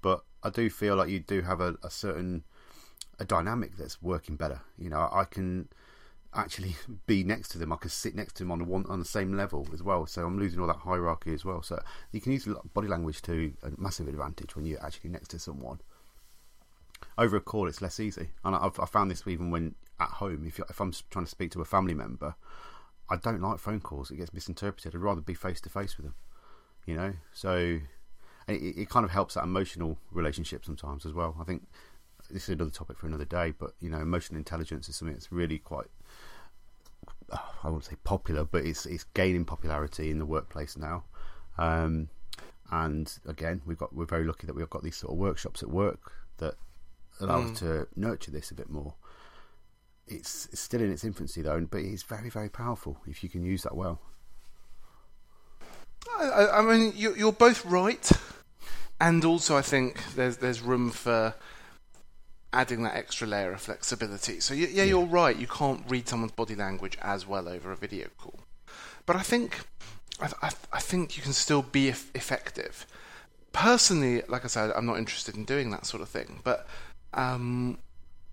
but 0.00 0.24
I 0.42 0.50
do 0.50 0.70
feel 0.70 0.96
like 0.96 1.08
you 1.08 1.20
do 1.20 1.42
have 1.42 1.60
a, 1.60 1.76
a 1.82 1.90
certain 1.90 2.44
a 3.18 3.24
dynamic 3.24 3.76
that's 3.76 4.00
working 4.00 4.36
better. 4.36 4.60
You 4.78 4.90
know, 4.90 5.08
I 5.12 5.24
can 5.24 5.68
actually 6.34 6.76
be 7.06 7.24
next 7.24 7.48
to 7.50 7.58
them. 7.58 7.72
I 7.72 7.76
can 7.76 7.90
sit 7.90 8.14
next 8.14 8.34
to 8.36 8.44
them 8.44 8.52
on 8.52 8.58
the 8.60 8.64
one 8.64 8.86
on 8.88 9.00
the 9.00 9.04
same 9.04 9.36
level 9.36 9.66
as 9.72 9.82
well. 9.82 10.06
So 10.06 10.24
I'm 10.24 10.38
losing 10.38 10.60
all 10.60 10.68
that 10.68 10.76
hierarchy 10.76 11.34
as 11.34 11.44
well. 11.44 11.62
So 11.62 11.80
you 12.12 12.20
can 12.20 12.32
use 12.32 12.48
body 12.72 12.88
language 12.88 13.20
to 13.22 13.52
a 13.62 13.70
massive 13.80 14.08
advantage 14.08 14.54
when 14.54 14.64
you're 14.64 14.84
actually 14.84 15.10
next 15.10 15.28
to 15.28 15.38
someone. 15.38 15.80
Over 17.18 17.38
a 17.38 17.40
call, 17.40 17.66
it's 17.68 17.82
less 17.82 17.98
easy, 17.98 18.30
and 18.44 18.54
I've 18.54 18.78
I 18.78 18.86
found 18.86 19.10
this 19.10 19.26
even 19.26 19.50
when 19.50 19.74
at 20.00 20.08
home. 20.08 20.44
If 20.46 20.58
if 20.58 20.80
I'm 20.80 20.92
trying 21.10 21.24
to 21.24 21.30
speak 21.30 21.50
to 21.52 21.60
a 21.60 21.64
family 21.64 21.94
member, 21.94 22.34
I 23.08 23.16
don't 23.16 23.40
like 23.40 23.58
phone 23.58 23.80
calls. 23.80 24.10
It 24.10 24.16
gets 24.16 24.32
misinterpreted. 24.32 24.94
I'd 24.94 25.00
rather 25.00 25.20
be 25.20 25.34
face 25.34 25.60
to 25.62 25.68
face 25.68 25.96
with 25.96 26.06
them. 26.06 26.14
You 26.86 26.96
know, 26.96 27.12
so 27.32 27.78
it, 28.48 28.54
it 28.54 28.88
kind 28.88 29.04
of 29.04 29.10
helps 29.10 29.34
that 29.34 29.44
emotional 29.44 29.98
relationship 30.10 30.64
sometimes 30.64 31.06
as 31.06 31.12
well. 31.12 31.36
I 31.40 31.44
think 31.44 31.62
this 32.30 32.44
is 32.44 32.48
another 32.50 32.70
topic 32.70 32.98
for 32.98 33.06
another 33.06 33.24
day, 33.24 33.52
but 33.56 33.74
you 33.80 33.88
know, 33.88 34.00
emotional 34.00 34.38
intelligence 34.38 34.88
is 34.88 34.96
something 34.96 35.14
that's 35.14 35.30
really 35.30 35.58
quite 35.58 35.86
I 37.32 37.68
wouldn't 37.68 37.84
say 37.84 37.96
popular, 38.04 38.44
but 38.44 38.64
it's 38.64 38.86
it's 38.86 39.04
gaining 39.14 39.44
popularity 39.44 40.10
in 40.10 40.18
the 40.18 40.26
workplace 40.26 40.76
now. 40.76 41.04
Um, 41.58 42.08
and 42.70 43.12
again, 43.26 43.62
we've 43.66 43.78
got 43.78 43.94
we're 43.94 44.06
very 44.06 44.24
lucky 44.24 44.46
that 44.46 44.54
we've 44.54 44.68
got 44.70 44.82
these 44.82 44.96
sort 44.96 45.12
of 45.12 45.18
workshops 45.18 45.62
at 45.62 45.70
work 45.70 46.12
that 46.38 46.54
allow 47.20 47.42
us 47.42 47.58
to 47.60 47.86
nurture 47.94 48.30
this 48.30 48.50
a 48.50 48.54
bit 48.54 48.70
more. 48.70 48.94
It's, 50.12 50.48
it's 50.52 50.60
still 50.60 50.80
in 50.80 50.92
its 50.92 51.04
infancy 51.04 51.42
though, 51.42 51.60
but 51.70 51.80
it's 51.80 52.02
very 52.02 52.30
very 52.30 52.48
powerful 52.48 52.98
if 53.06 53.22
you 53.22 53.28
can 53.28 53.44
use 53.44 53.62
that 53.62 53.76
well. 53.76 54.00
I, 56.18 56.24
I, 56.24 56.58
I 56.58 56.62
mean, 56.62 56.92
you, 56.96 57.14
you're 57.14 57.32
both 57.32 57.64
right, 57.64 58.10
and 59.00 59.24
also 59.24 59.56
I 59.56 59.62
think 59.62 60.14
there's 60.14 60.38
there's 60.38 60.60
room 60.60 60.90
for 60.90 61.34
adding 62.52 62.82
that 62.82 62.94
extra 62.94 63.26
layer 63.26 63.52
of 63.52 63.60
flexibility. 63.60 64.40
So 64.40 64.54
yeah, 64.54 64.68
yeah, 64.70 64.84
you're 64.84 65.06
right. 65.06 65.36
You 65.36 65.46
can't 65.46 65.82
read 65.88 66.08
someone's 66.08 66.32
body 66.32 66.54
language 66.54 66.98
as 67.00 67.26
well 67.26 67.48
over 67.48 67.72
a 67.72 67.76
video 67.76 68.08
call, 68.18 68.40
but 69.06 69.16
I 69.16 69.22
think 69.22 69.60
I, 70.20 70.30
I, 70.42 70.50
I 70.72 70.80
think 70.80 71.16
you 71.16 71.22
can 71.22 71.32
still 71.32 71.62
be 71.62 71.88
eff- 71.88 72.14
effective. 72.14 72.86
Personally, 73.52 74.22
like 74.28 74.44
I 74.44 74.48
said, 74.48 74.72
I'm 74.74 74.86
not 74.86 74.98
interested 74.98 75.36
in 75.36 75.44
doing 75.44 75.70
that 75.70 75.86
sort 75.86 76.02
of 76.02 76.08
thing, 76.08 76.40
but. 76.44 76.66
Um, 77.14 77.78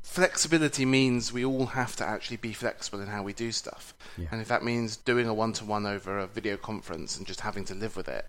flexibility 0.10 0.86
means 0.86 1.32
we 1.32 1.46
all 1.46 1.68
have 1.68 1.96
to 1.98 2.06
actually 2.06 2.38
be 2.38 2.52
flexible 2.52 3.00
in 3.00 3.08
how 3.08 3.22
we 3.22 3.32
do 3.34 3.52
stuff. 3.52 3.94
Yeah. 4.18 4.28
And 4.32 4.42
if 4.42 4.48
that 4.48 4.64
means 4.64 4.98
doing 4.98 5.28
a 5.28 5.34
one 5.34 5.54
to 5.54 5.66
one 5.66 5.86
over 5.86 6.18
a 6.18 6.28
video 6.28 6.58
conference 6.58 7.16
and 7.18 7.28
just 7.28 7.42
having 7.42 7.64
to 7.66 7.76
live 7.76 7.96
with 7.96 8.08
it, 8.10 8.26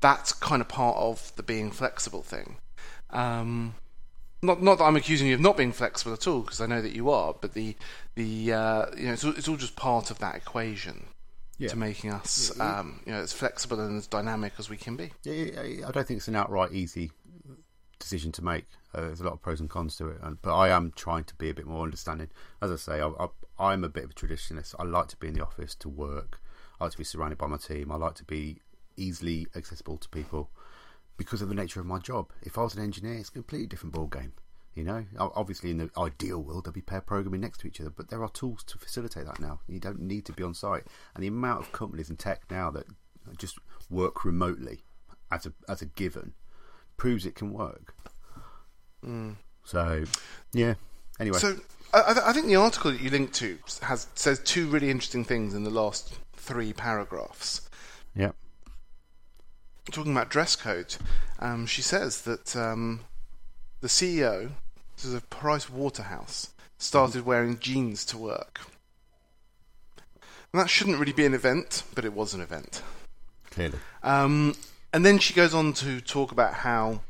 that's 0.00 0.32
kind 0.32 0.62
of 0.62 0.68
part 0.68 0.96
of 0.96 1.32
the 1.36 1.42
being 1.42 1.70
flexible 1.70 2.22
thing. 2.22 2.56
Um, 3.10 3.74
not 4.42 4.62
not 4.62 4.78
that 4.78 4.84
I'm 4.84 4.96
accusing 4.96 5.26
you 5.28 5.34
of 5.34 5.40
not 5.40 5.56
being 5.56 5.72
flexible 5.72 6.12
at 6.14 6.26
all, 6.26 6.40
because 6.40 6.60
I 6.60 6.66
know 6.66 6.80
that 6.80 6.94
you 6.94 7.10
are. 7.10 7.34
But 7.38 7.52
the 7.54 7.76
the 8.14 8.52
uh, 8.52 8.86
you 8.96 9.06
know 9.06 9.12
it's 9.12 9.24
all, 9.24 9.32
it's 9.36 9.48
all 9.48 9.56
just 9.56 9.76
part 9.76 10.10
of 10.10 10.18
that 10.20 10.34
equation 10.36 11.06
Yeah. 11.58 11.68
to 11.70 11.76
making 11.76 12.12
us 12.12 12.58
um, 12.60 13.00
you 13.04 13.12
know 13.12 13.18
as 13.20 13.32
flexible 13.32 13.80
and 13.80 13.98
as 13.98 14.06
dynamic 14.06 14.52
as 14.58 14.70
we 14.70 14.76
can 14.76 14.96
be. 14.96 15.12
I 15.26 15.90
don't 15.92 16.06
think 16.06 16.18
it's 16.18 16.28
an 16.28 16.36
outright 16.36 16.72
easy 16.72 17.10
decision 17.98 18.32
to 18.32 18.44
make. 18.44 18.66
Uh, 18.94 19.02
there's 19.02 19.20
a 19.20 19.24
lot 19.24 19.34
of 19.34 19.42
pros 19.42 19.60
and 19.60 19.68
cons 19.68 19.96
to 19.96 20.08
it, 20.08 20.18
and, 20.22 20.40
but 20.42 20.56
I 20.56 20.68
am 20.70 20.92
trying 20.94 21.24
to 21.24 21.34
be 21.34 21.50
a 21.50 21.54
bit 21.54 21.66
more 21.66 21.84
understanding. 21.84 22.28
As 22.62 22.70
I 22.70 22.76
say, 22.76 23.00
I, 23.00 23.28
I'm 23.58 23.84
a 23.84 23.88
bit 23.88 24.04
of 24.04 24.10
a 24.10 24.14
traditionalist. 24.14 24.74
I 24.78 24.84
like 24.84 25.08
to 25.08 25.16
be 25.16 25.28
in 25.28 25.34
the 25.34 25.42
office 25.42 25.74
to 25.76 25.88
work. 25.88 26.40
I 26.80 26.84
like 26.84 26.92
to 26.92 26.98
be 26.98 27.04
surrounded 27.04 27.38
by 27.38 27.46
my 27.46 27.56
team. 27.56 27.90
I 27.90 27.96
like 27.96 28.14
to 28.14 28.24
be 28.24 28.60
easily 28.96 29.46
accessible 29.54 29.96
to 29.98 30.08
people 30.08 30.50
because 31.16 31.42
of 31.42 31.48
the 31.48 31.54
nature 31.54 31.80
of 31.80 31.86
my 31.86 31.98
job. 31.98 32.30
If 32.42 32.56
I 32.56 32.62
was 32.62 32.74
an 32.74 32.82
engineer, 32.82 33.14
it's 33.14 33.28
a 33.28 33.32
completely 33.32 33.66
different 33.66 33.94
ball 33.94 34.06
game. 34.06 34.32
You 34.74 34.84
know, 34.84 35.04
obviously 35.18 35.72
in 35.72 35.78
the 35.78 35.90
ideal 35.98 36.40
world, 36.40 36.64
they'll 36.64 36.72
be 36.72 36.80
pair 36.80 37.00
programming 37.00 37.40
next 37.40 37.58
to 37.60 37.66
each 37.66 37.80
other, 37.80 37.90
but 37.90 38.10
there 38.10 38.22
are 38.22 38.30
tools 38.30 38.62
to 38.64 38.78
facilitate 38.78 39.26
that 39.26 39.40
now. 39.40 39.58
You 39.66 39.80
don't 39.80 40.00
need 40.00 40.24
to 40.26 40.32
be 40.32 40.44
on 40.44 40.54
site, 40.54 40.84
and 41.14 41.24
the 41.24 41.28
amount 41.28 41.62
of 41.62 41.72
companies 41.72 42.08
and 42.08 42.18
tech 42.18 42.42
now 42.48 42.70
that 42.70 42.86
just 43.36 43.58
work 43.90 44.24
remotely 44.24 44.84
as 45.32 45.46
a 45.46 45.52
as 45.68 45.82
a 45.82 45.86
given 45.86 46.34
proves 46.98 47.24
it 47.24 47.34
can 47.34 47.50
work. 47.54 47.94
So, 49.64 50.04
yeah. 50.52 50.74
Anyway, 51.18 51.38
So 51.38 51.56
I, 51.94 52.00
I- 52.00 52.28
I 52.30 52.32
think 52.34 52.46
the 52.46 52.56
article 52.56 52.90
that 52.90 53.00
you 53.00 53.08
linked 53.10 53.32
to 53.36 53.58
has 53.82 54.06
says 54.14 54.38
two 54.40 54.66
really 54.68 54.90
interesting 54.90 55.24
things 55.24 55.54
in 55.54 55.64
the 55.64 55.70
last 55.70 56.18
three 56.34 56.72
paragraphs. 56.74 57.68
yeah, 58.14 58.32
talking 59.92 60.12
about 60.12 60.28
dress 60.28 60.54
code, 60.56 60.96
um, 61.38 61.64
she 61.66 61.80
says 61.82 62.22
that 62.22 62.54
um, 62.56 63.00
the 63.80 63.88
CEO, 63.88 64.50
this 64.96 65.04
is 65.06 65.14
of 65.14 65.28
Price 65.30 65.70
Waterhouse, 65.70 66.50
started 66.78 67.24
wearing 67.24 67.58
jeans 67.58 68.04
to 68.06 68.18
work. 68.18 68.60
And 70.52 70.60
that 70.60 70.68
shouldn't 70.70 70.98
really 70.98 71.12
be 71.12 71.26
an 71.26 71.34
event, 71.34 71.82
but 71.94 72.04
it 72.04 72.12
was 72.12 72.32
an 72.34 72.40
event. 72.40 72.82
clearly. 73.50 73.78
Um, 74.02 74.54
and 74.92 75.04
then 75.04 75.18
she 75.18 75.34
goes 75.34 75.54
on 75.54 75.72
to 75.74 76.00
talk 76.00 76.32
about 76.32 76.54
how 76.54 77.00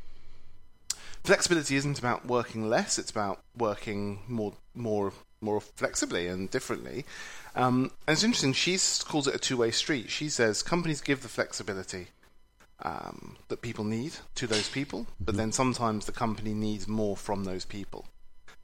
flexibility 1.23 1.75
isn't 1.75 1.99
about 1.99 2.25
working 2.25 2.69
less; 2.69 2.97
it's 2.99 3.11
about 3.11 3.41
working 3.57 4.19
more, 4.27 4.53
more, 4.73 5.13
more 5.41 5.61
flexibly 5.61 6.27
and 6.27 6.49
differently. 6.49 7.05
Um, 7.55 7.91
and 8.07 8.13
it's 8.13 8.23
interesting. 8.23 8.53
She 8.53 8.77
calls 9.05 9.27
it 9.27 9.35
a 9.35 9.39
two-way 9.39 9.71
street. 9.71 10.09
She 10.09 10.29
says 10.29 10.63
companies 10.63 11.01
give 11.01 11.21
the 11.21 11.29
flexibility 11.29 12.07
um, 12.81 13.37
that 13.49 13.61
people 13.61 13.83
need 13.83 14.13
to 14.35 14.47
those 14.47 14.69
people, 14.69 15.07
but 15.19 15.35
then 15.35 15.51
sometimes 15.51 16.05
the 16.05 16.11
company 16.11 16.53
needs 16.53 16.87
more 16.87 17.17
from 17.17 17.43
those 17.43 17.65
people, 17.65 18.05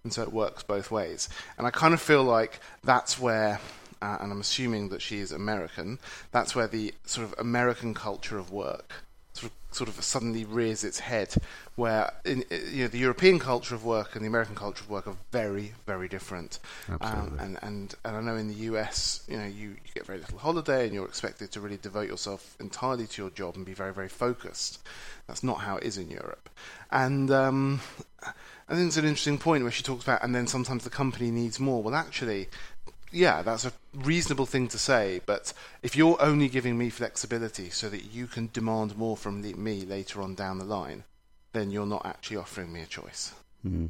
and 0.03 0.13
so 0.13 0.23
it 0.23 0.31
works 0.31 0.63
both 0.63 0.91
ways. 0.91 1.29
And 1.57 1.67
I 1.67 1.71
kind 1.71 1.93
of 1.93 2.01
feel 2.01 2.23
like 2.23 2.59
that's 2.83 3.19
where, 3.19 3.59
uh, 4.01 4.17
and 4.21 4.31
I'm 4.31 4.41
assuming 4.41 4.89
that 4.89 5.01
she 5.01 5.19
is 5.19 5.31
American. 5.31 5.99
That's 6.31 6.55
where 6.55 6.67
the 6.67 6.93
sort 7.05 7.27
of 7.27 7.35
American 7.37 7.93
culture 7.93 8.37
of 8.37 8.51
work 8.51 9.04
sort 9.35 9.51
of, 9.51 9.75
sort 9.75 9.89
of 9.89 10.03
suddenly 10.03 10.45
rears 10.45 10.83
its 10.83 10.99
head, 10.99 11.35
where 11.75 12.11
in, 12.23 12.43
you 12.71 12.83
know 12.83 12.87
the 12.87 12.97
European 12.97 13.37
culture 13.37 13.75
of 13.75 13.83
work 13.83 14.15
and 14.15 14.23
the 14.23 14.27
American 14.27 14.55
culture 14.55 14.83
of 14.83 14.89
work 14.89 15.07
are 15.07 15.17
very, 15.31 15.73
very 15.85 16.07
different. 16.07 16.59
Um, 17.01 17.37
and, 17.39 17.59
and 17.61 17.95
and 18.05 18.15
I 18.15 18.21
know 18.21 18.35
in 18.35 18.47
the 18.47 18.65
US, 18.71 19.23
you 19.27 19.37
know, 19.37 19.45
you, 19.45 19.69
you 19.69 19.91
get 19.93 20.05
very 20.05 20.19
little 20.19 20.39
holiday, 20.39 20.85
and 20.85 20.93
you're 20.93 21.05
expected 21.05 21.51
to 21.51 21.59
really 21.59 21.77
devote 21.77 22.07
yourself 22.07 22.55
entirely 22.59 23.07
to 23.07 23.21
your 23.21 23.31
job 23.31 23.55
and 23.55 23.65
be 23.65 23.73
very, 23.73 23.93
very 23.93 24.09
focused. 24.09 24.79
That's 25.27 25.43
not 25.43 25.59
how 25.59 25.77
it 25.77 25.83
is 25.83 25.97
in 25.97 26.09
Europe, 26.09 26.49
and 26.91 27.29
um, 27.31 27.81
I 28.67 28.73
think 28.73 28.87
it's 28.87 28.97
an 28.97 29.05
interesting 29.05 29.37
point 29.37 29.63
where 29.63 29.71
she 29.71 29.83
talks 29.83 30.03
about, 30.03 30.23
and 30.23 30.33
then 30.33 30.47
sometimes 30.47 30.83
the 30.83 30.89
company 30.89 31.29
needs 31.29 31.59
more. 31.59 31.83
Well, 31.83 31.95
actually, 31.95 32.47
yeah, 33.11 33.41
that's 33.41 33.65
a 33.65 33.73
reasonable 33.93 34.45
thing 34.45 34.67
to 34.69 34.77
say. 34.77 35.21
But 35.25 35.53
if 35.83 35.95
you're 35.95 36.21
only 36.21 36.49
giving 36.49 36.77
me 36.77 36.89
flexibility 36.89 37.69
so 37.69 37.89
that 37.89 38.13
you 38.13 38.27
can 38.27 38.49
demand 38.51 38.97
more 38.97 39.17
from 39.17 39.41
the, 39.41 39.53
me 39.53 39.81
later 39.81 40.21
on 40.21 40.35
down 40.35 40.59
the 40.59 40.65
line, 40.65 41.03
then 41.53 41.71
you're 41.71 41.85
not 41.85 42.05
actually 42.05 42.37
offering 42.37 42.71
me 42.73 42.81
a 42.81 42.85
choice. 42.85 43.33
Mm. 43.65 43.89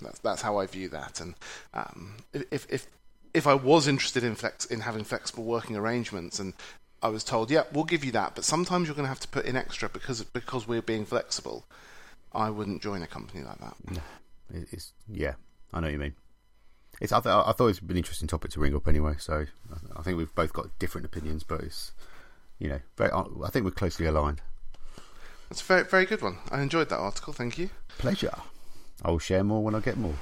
That's 0.00 0.18
that's 0.20 0.42
how 0.42 0.58
I 0.58 0.66
view 0.66 0.88
that. 0.90 1.20
And 1.20 1.34
um, 1.74 2.14
if 2.32 2.66
if 2.70 2.86
if 3.34 3.46
I 3.46 3.54
was 3.54 3.86
interested 3.86 4.24
in 4.24 4.34
flex 4.34 4.64
in 4.64 4.80
having 4.80 5.04
flexible 5.04 5.44
working 5.44 5.76
arrangements 5.76 6.38
and 6.38 6.54
I 7.02 7.08
was 7.08 7.24
told, 7.24 7.50
yeah, 7.50 7.64
we'll 7.72 7.84
give 7.84 8.04
you 8.04 8.12
that, 8.12 8.34
but 8.34 8.44
sometimes 8.44 8.86
you're 8.86 8.94
going 8.94 9.06
to 9.06 9.10
have 9.10 9.20
to 9.20 9.28
put 9.28 9.46
in 9.46 9.56
extra 9.56 9.88
because 9.88 10.22
because 10.22 10.68
we're 10.68 10.82
being 10.82 11.04
flexible. 11.04 11.64
I 12.32 12.50
wouldn't 12.50 12.82
join 12.82 13.02
a 13.02 13.06
company 13.06 13.42
like 13.42 13.58
that. 13.58 13.74
It's 14.72 14.92
yeah, 15.08 15.34
I 15.72 15.80
know 15.80 15.86
what 15.86 15.92
you 15.92 15.98
mean. 15.98 16.14
It's 17.00 17.12
I, 17.12 17.20
th- 17.20 17.34
I 17.34 17.52
thought 17.52 17.68
it's 17.68 17.80
been 17.80 17.92
an 17.92 17.96
interesting 17.98 18.28
topic 18.28 18.50
to 18.52 18.60
ring 18.60 18.76
up 18.76 18.86
anyway. 18.86 19.14
So 19.18 19.46
I 19.96 20.02
think 20.02 20.18
we've 20.18 20.34
both 20.34 20.52
got 20.52 20.78
different 20.78 21.06
opinions, 21.06 21.42
but 21.44 21.60
it's 21.60 21.92
you 22.58 22.68
know, 22.68 22.80
very, 22.96 23.10
I 23.10 23.48
think 23.48 23.64
we're 23.64 23.70
closely 23.70 24.06
aligned. 24.06 24.42
That's 25.48 25.62
a 25.62 25.64
very 25.64 25.84
very 25.84 26.04
good 26.06 26.22
one. 26.22 26.38
I 26.50 26.60
enjoyed 26.60 26.90
that 26.90 26.98
article. 26.98 27.32
Thank 27.32 27.58
you. 27.58 27.70
Pleasure. 27.98 28.30
I'll 29.02 29.18
share 29.18 29.42
more 29.42 29.64
when 29.64 29.74
I 29.74 29.80
get 29.80 29.96
more. 29.96 30.14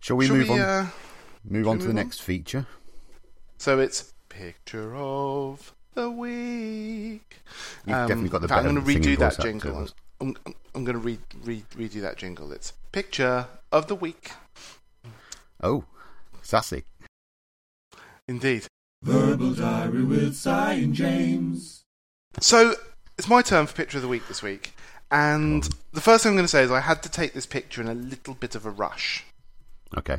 Shall 0.00 0.16
we 0.16 0.26
Shall 0.26 0.36
move 0.36 0.48
we, 0.48 0.54
on? 0.54 0.60
uh, 0.60 0.88
move 1.44 1.68
on 1.68 1.78
to 1.78 1.82
the 1.82 1.88
move 1.88 1.98
on? 1.98 2.04
next 2.06 2.22
feature. 2.22 2.66
So 3.58 3.78
it's 3.78 4.12
picture 4.28 4.96
of 4.96 5.72
the 5.94 6.10
week. 6.10 7.36
You've 7.86 8.08
definitely 8.08 8.30
got 8.30 8.40
the 8.40 8.48
fact, 8.48 8.66
I'm 8.66 8.74
going 8.74 8.84
to 8.84 9.08
redo 9.10 9.18
that 9.18 9.38
jingle. 9.38 9.88
I'm, 10.20 10.34
I'm, 10.46 10.54
I'm 10.74 10.84
going 10.84 10.96
to 10.96 10.98
re, 10.98 11.18
re, 11.44 11.62
redo 11.76 12.00
that 12.00 12.16
jingle. 12.16 12.50
It's 12.50 12.72
picture 12.90 13.46
of 13.70 13.86
the 13.86 13.94
week. 13.94 14.32
Oh, 15.62 15.84
sassy. 16.42 16.84
Indeed. 18.28 18.66
Verbal 19.02 19.54
Diary 19.54 20.04
with 20.04 20.36
Si 20.36 20.50
and 20.50 20.94
James. 20.94 21.82
So 22.40 22.74
it's 23.18 23.28
my 23.28 23.42
turn 23.42 23.66
for 23.66 23.74
picture 23.74 23.98
of 23.98 24.02
the 24.02 24.08
week 24.08 24.26
this 24.28 24.42
week, 24.42 24.74
and 25.10 25.68
the 25.92 26.00
first 26.00 26.22
thing 26.22 26.30
I'm 26.30 26.36
going 26.36 26.44
to 26.44 26.48
say 26.48 26.62
is 26.62 26.70
I 26.70 26.80
had 26.80 27.02
to 27.02 27.08
take 27.10 27.32
this 27.34 27.46
picture 27.46 27.80
in 27.80 27.88
a 27.88 27.94
little 27.94 28.34
bit 28.34 28.54
of 28.54 28.64
a 28.64 28.70
rush. 28.70 29.24
Okay. 29.96 30.18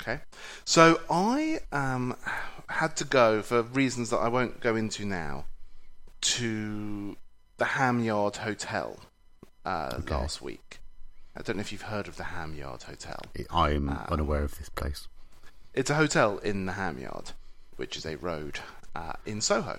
Okay, 0.00 0.20
so 0.64 1.00
I 1.08 1.60
um, 1.70 2.16
had 2.68 2.96
to 2.96 3.04
go 3.04 3.40
for 3.40 3.62
reasons 3.62 4.10
that 4.10 4.16
I 4.16 4.26
won't 4.26 4.58
go 4.58 4.74
into 4.74 5.04
now 5.04 5.44
to 6.22 7.16
the 7.58 7.64
Ham 7.64 8.02
Yard 8.02 8.38
Hotel 8.38 8.98
uh, 9.64 9.94
Okay. 10.00 10.14
last 10.14 10.42
week. 10.42 10.80
I 11.36 11.42
don't 11.42 11.56
know 11.56 11.60
if 11.62 11.72
you've 11.72 11.82
heard 11.82 12.08
of 12.08 12.16
the 12.16 12.24
Ham 12.24 12.54
Yard 12.54 12.82
Hotel. 12.84 13.20
I'm 13.50 13.88
Ah. 13.88 14.06
unaware 14.10 14.42
of 14.42 14.58
this 14.58 14.68
place. 14.68 15.08
It's 15.74 15.88
a 15.90 15.94
hotel 15.94 16.38
in 16.38 16.66
the 16.66 16.72
Ham 16.72 16.98
Yard, 16.98 17.32
which 17.76 17.96
is 17.96 18.04
a 18.04 18.16
road 18.16 18.60
uh, 18.94 19.14
in 19.24 19.40
Soho. 19.40 19.78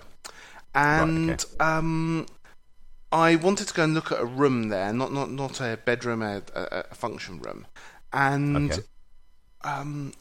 And 0.74 1.30
okay. 1.30 1.44
um, 1.60 2.26
I 3.12 3.36
wanted 3.36 3.68
to 3.68 3.74
go 3.74 3.84
and 3.84 3.94
look 3.94 4.10
at 4.10 4.18
a 4.20 4.24
room 4.24 4.68
there, 4.70 4.92
not 4.92 5.12
not 5.12 5.30
not 5.30 5.60
a 5.60 5.76
bedroom, 5.84 6.20
a, 6.22 6.42
a, 6.54 6.84
a 6.90 6.94
function 6.94 7.38
room. 7.40 7.66
And 8.12 8.72
Okay. 8.72 8.82
um, 9.62 10.12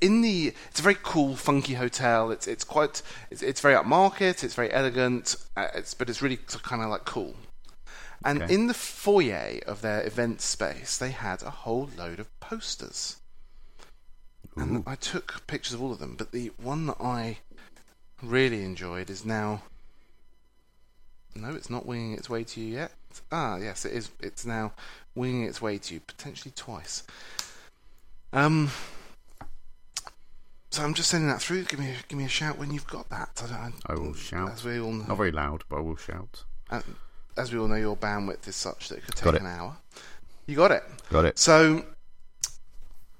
in 0.00 0.22
the 0.22 0.52
it's 0.70 0.80
a 0.80 0.82
very 0.82 0.96
cool, 1.00 1.36
funky 1.36 1.74
hotel. 1.74 2.32
It's 2.32 2.48
it's 2.48 2.64
quite 2.64 3.02
it's, 3.30 3.42
it's 3.42 3.60
very 3.60 3.76
upmarket. 3.76 4.42
It's 4.42 4.54
very 4.54 4.72
elegant. 4.72 5.36
Uh, 5.56 5.68
it's 5.76 5.94
but 5.94 6.10
it's 6.10 6.20
really 6.20 6.38
kind 6.38 6.82
of 6.82 6.90
like 6.90 7.04
cool. 7.04 7.36
And 8.24 8.42
Okay. 8.42 8.54
in 8.54 8.66
the 8.68 8.74
foyer 8.74 9.60
of 9.66 9.82
their 9.82 10.04
event 10.06 10.40
space, 10.40 10.96
they 10.96 11.10
had 11.10 11.42
a 11.42 11.50
whole 11.50 11.90
load 11.96 12.18
of 12.18 12.40
posters. 12.40 13.16
And 14.56 14.84
I 14.86 14.94
took 14.94 15.46
pictures 15.46 15.74
of 15.74 15.82
all 15.82 15.90
of 15.92 15.98
them, 15.98 16.14
but 16.16 16.30
the 16.32 16.52
one 16.56 16.86
that 16.86 16.96
I 17.00 17.38
really 18.22 18.62
enjoyed 18.64 19.10
is 19.10 19.24
now. 19.24 19.62
No, 21.34 21.52
it's 21.54 21.68
not 21.68 21.84
winging 21.84 22.12
its 22.12 22.30
way 22.30 22.44
to 22.44 22.60
you 22.60 22.72
yet. 22.74 22.92
Ah, 23.32 23.56
yes, 23.56 23.84
it 23.84 23.92
is. 23.92 24.10
It's 24.20 24.46
now 24.46 24.72
winging 25.16 25.42
its 25.44 25.60
way 25.60 25.78
to 25.78 25.94
you, 25.94 26.00
potentially 26.00 26.52
twice. 26.54 27.02
Um. 28.32 28.70
So 30.70 30.82
I'm 30.84 30.94
just 30.94 31.10
sending 31.10 31.28
that 31.28 31.42
through. 31.42 31.64
Give 31.64 31.78
me, 31.80 31.90
a, 31.90 31.96
give 32.08 32.18
me 32.18 32.24
a 32.24 32.28
shout 32.28 32.56
when 32.58 32.72
you've 32.72 32.86
got 32.86 33.08
that. 33.10 33.42
I, 33.44 33.46
don't, 33.48 33.74
I 33.86 33.94
will 33.94 34.14
shout. 34.14 34.50
As 34.52 34.64
we 34.64 34.80
all 34.80 34.92
know, 34.92 35.04
Not 35.06 35.16
very 35.16 35.30
loud, 35.32 35.64
but 35.68 35.76
I 35.76 35.80
will 35.80 35.96
shout. 35.96 36.44
uh, 36.70 36.80
as 37.36 37.52
we 37.52 37.58
all 37.58 37.68
know, 37.68 37.76
your 37.76 37.96
bandwidth 37.96 38.46
is 38.48 38.56
such 38.56 38.88
that 38.88 38.98
it 38.98 39.04
could 39.04 39.16
take 39.16 39.34
it. 39.34 39.40
an 39.40 39.46
hour. 39.46 39.76
You 40.46 40.56
got 40.56 40.70
it. 40.70 40.82
Got 41.10 41.24
it. 41.24 41.38
So, 41.38 41.84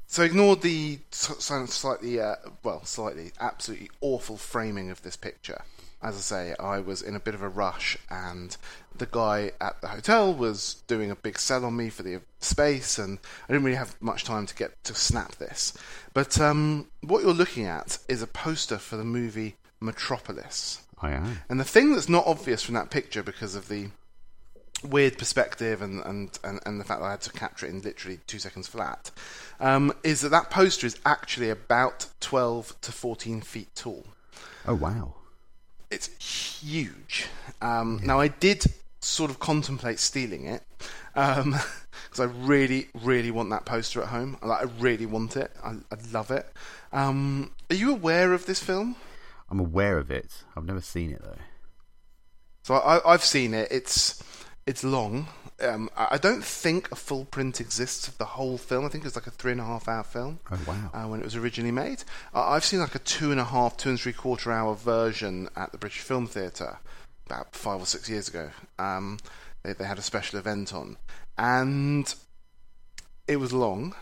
so 0.07 0.23
ignore 0.23 0.57
the 0.57 0.99
slightly, 1.11 2.21
uh, 2.21 2.37
well, 2.63 2.85
slightly, 2.85 3.33
absolutely 3.41 3.91
awful 4.01 4.37
framing 4.37 4.91
of 4.91 5.03
this 5.03 5.17
picture. 5.17 5.63
As 6.03 6.17
I 6.17 6.21
say, 6.21 6.55
I 6.61 6.81
was 6.81 7.01
in 7.01 7.17
a 7.17 7.21
bit 7.21 7.35
of 7.35 7.41
a 7.41 7.49
rush, 7.49 7.97
and 8.11 8.55
the 8.95 9.07
guy 9.07 9.53
at 9.59 9.81
the 9.81 9.89
hotel 9.89 10.35
was 10.35 10.83
doing 10.87 11.11
a 11.11 11.17
big 11.17 11.39
sell 11.39 11.65
on 11.65 11.77
me 11.77 11.89
for 11.89 12.03
the 12.03 12.21
space, 12.41 12.99
and 12.99 13.19
I 13.49 13.53
didn't 13.53 13.65
really 13.65 13.79
have 13.79 13.97
much 14.03 14.25
time 14.25 14.45
to 14.45 14.55
get 14.55 14.85
to 14.85 14.95
snap 14.95 15.37
this. 15.37 15.73
But 16.13 16.39
um, 16.39 16.89
what 17.01 17.23
you're 17.23 17.33
looking 17.33 17.65
at 17.65 17.99
is 18.07 18.21
a 18.21 18.27
poster 18.27 18.77
for 18.77 18.97
the 18.97 19.05
movie 19.05 19.57
Metropolis. 19.81 20.83
I 21.01 21.13
am. 21.13 21.41
And 21.49 21.59
the 21.59 21.65
thing 21.65 21.93
that's 21.93 22.09
not 22.09 22.27
obvious 22.27 22.63
from 22.63 22.75
that 22.75 22.91
picture 22.91 23.23
because 23.23 23.55
of 23.55 23.69
the 23.69 23.89
weird 24.85 25.19
perspective 25.19 25.83
and, 25.83 26.05
and, 26.05 26.39
and, 26.45 26.61
and 26.67 26.81
the 26.81 26.85
fact 26.85 27.01
that 27.01 27.07
I 27.07 27.11
had 27.13 27.21
to 27.23 27.33
capture 27.33 27.67
it 27.67 27.71
in 27.71 27.81
literally 27.81 28.19
two 28.27 28.39
seconds 28.39 28.69
flat 28.69 29.11
um, 29.61 29.93
is 30.03 30.21
that 30.21 30.31
that 30.31 30.51
poster 30.51 30.87
is 30.87 30.99
actually 31.05 31.51
about 31.51 32.07
12 32.21 32.81
to 32.83 32.93
14 32.93 33.41
feet 33.41 33.75
tall. 33.75 34.07
Oh 34.67 34.75
wow. 34.75 35.15
It's 35.91 36.09
huge. 36.63 37.27
Um, 37.63 38.01
Now, 38.03 38.19
I 38.19 38.29
did 38.29 38.65
sort 39.01 39.31
of 39.31 39.39
contemplate 39.39 39.99
stealing 39.99 40.47
it 40.47 40.63
because 41.15 42.19
I 42.19 42.25
really, 42.25 42.89
really 43.03 43.31
want 43.31 43.51
that 43.51 43.65
poster 43.65 44.03
at 44.03 44.09
home. 44.09 44.37
Like, 44.43 44.63
I 44.63 44.71
really 44.81 45.07
want 45.07 45.37
it. 45.37 45.53
I, 45.63 45.71
I 45.93 45.97
love 46.13 46.31
it. 46.31 46.47
Um, 46.93 47.53
are 47.71 47.77
you 47.77 47.93
aware 47.93 48.33
of 48.33 48.47
this 48.47 48.61
film? 48.61 48.97
I'm 49.51 49.61
aware 49.61 49.99
of 49.99 50.11
it. 50.11 50.43
I've 50.57 50.65
never 50.65 50.81
seen 50.81 51.11
it 51.11 51.23
though. 51.23 51.37
So 52.63 52.75
I, 52.77 53.13
I've 53.13 53.25
seen 53.25 53.53
it. 53.53 53.69
It's 53.71 54.23
it's 54.67 54.83
long. 54.85 55.29
Um, 55.61 55.89
I 55.97 56.19
don't 56.19 56.45
think 56.45 56.91
a 56.91 56.97
full 56.97 57.27
print 57.27 57.61
exists 57.61 58.09
of 58.09 58.19
the 58.19 58.25
whole 58.25 58.59
film. 58.59 58.85
I 58.85 58.89
think 58.89 59.05
it's 59.05 59.15
like 59.15 59.29
a 59.29 59.31
three 59.31 59.53
and 59.53 59.61
a 59.61 59.65
half 59.65 59.87
hour 59.89 60.03
film 60.03 60.41
Oh 60.51 60.59
wow. 60.67 60.91
uh, 60.93 61.07
when 61.09 61.21
it 61.21 61.25
was 61.25 61.37
originally 61.37 61.71
made. 61.71 62.03
Uh, 62.35 62.49
I've 62.49 62.65
seen 62.65 62.81
like 62.81 62.95
a 62.97 62.99
two 62.99 63.31
and 63.31 63.39
a 63.41 63.45
half, 63.45 63.77
two 63.77 63.91
and 63.91 64.01
three 64.01 64.13
quarter 64.13 64.51
hour 64.51 64.75
version 64.75 65.49
at 65.55 65.71
the 65.71 65.79
British 65.79 66.01
Film 66.01 66.27
Theatre 66.27 66.79
about 67.27 67.55
five 67.55 67.81
or 67.81 67.87
six 67.87 68.09
years 68.09 68.27
ago. 68.29 68.51
Um, 68.79 69.19
they, 69.63 69.75
they 69.75 69.85
had 69.85 69.99
a 69.99 70.03
special 70.03 70.39
event 70.41 70.75
on, 70.75 70.97
and 71.39 72.13
it 73.29 73.37
was 73.37 73.53
long. 73.53 73.95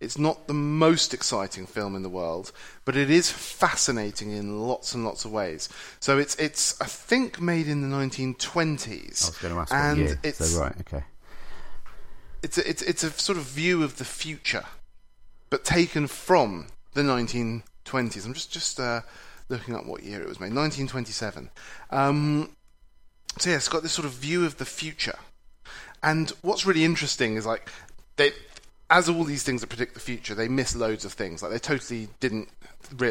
It's 0.00 0.16
not 0.16 0.46
the 0.46 0.54
most 0.54 1.12
exciting 1.12 1.66
film 1.66 1.96
in 1.96 2.02
the 2.02 2.08
world, 2.08 2.52
but 2.84 2.96
it 2.96 3.10
is 3.10 3.30
fascinating 3.30 4.30
in 4.30 4.60
lots 4.60 4.94
and 4.94 5.04
lots 5.04 5.24
of 5.24 5.32
ways. 5.32 5.68
So 5.98 6.18
it's 6.18 6.36
it's 6.36 6.80
I 6.80 6.84
think 6.84 7.40
made 7.40 7.66
in 7.66 7.82
the 7.82 7.94
1920s, 7.96 9.24
I 9.24 9.28
was 9.28 9.38
going 9.38 9.54
to 9.54 9.60
ask 9.60 9.74
and 9.74 9.98
year. 9.98 10.20
it's 10.22 10.38
So 10.46 10.60
right, 10.60 10.74
okay. 10.80 11.04
it's 12.42 12.58
a, 12.58 12.68
it's 12.68 12.82
it's 12.82 13.02
a 13.02 13.10
sort 13.10 13.38
of 13.38 13.44
view 13.44 13.82
of 13.82 13.98
the 13.98 14.04
future, 14.04 14.64
but 15.50 15.64
taken 15.64 16.06
from 16.06 16.68
the 16.94 17.02
1920s. 17.02 18.24
I'm 18.24 18.34
just 18.34 18.52
just 18.52 18.78
uh, 18.78 19.00
looking 19.48 19.74
up 19.74 19.84
what 19.84 20.04
year 20.04 20.20
it 20.22 20.28
was 20.28 20.38
made. 20.38 20.54
1927. 20.54 21.50
Um, 21.90 22.50
so 23.38 23.50
yeah, 23.50 23.56
it's 23.56 23.68
got 23.68 23.82
this 23.82 23.92
sort 23.92 24.06
of 24.06 24.12
view 24.12 24.44
of 24.44 24.58
the 24.58 24.64
future. 24.64 25.18
And 26.02 26.30
what's 26.42 26.64
really 26.64 26.84
interesting 26.84 27.36
is 27.36 27.46
like 27.46 27.68
they, 28.16 28.32
as 28.90 29.08
all 29.08 29.24
these 29.24 29.42
things 29.42 29.60
that 29.60 29.66
predict 29.68 29.94
the 29.94 30.00
future, 30.00 30.34
they 30.34 30.48
miss 30.48 30.74
loads 30.74 31.04
of 31.04 31.12
things. 31.12 31.42
Like 31.42 31.52
they 31.52 31.58
totally 31.58 32.08
didn't 32.20 32.48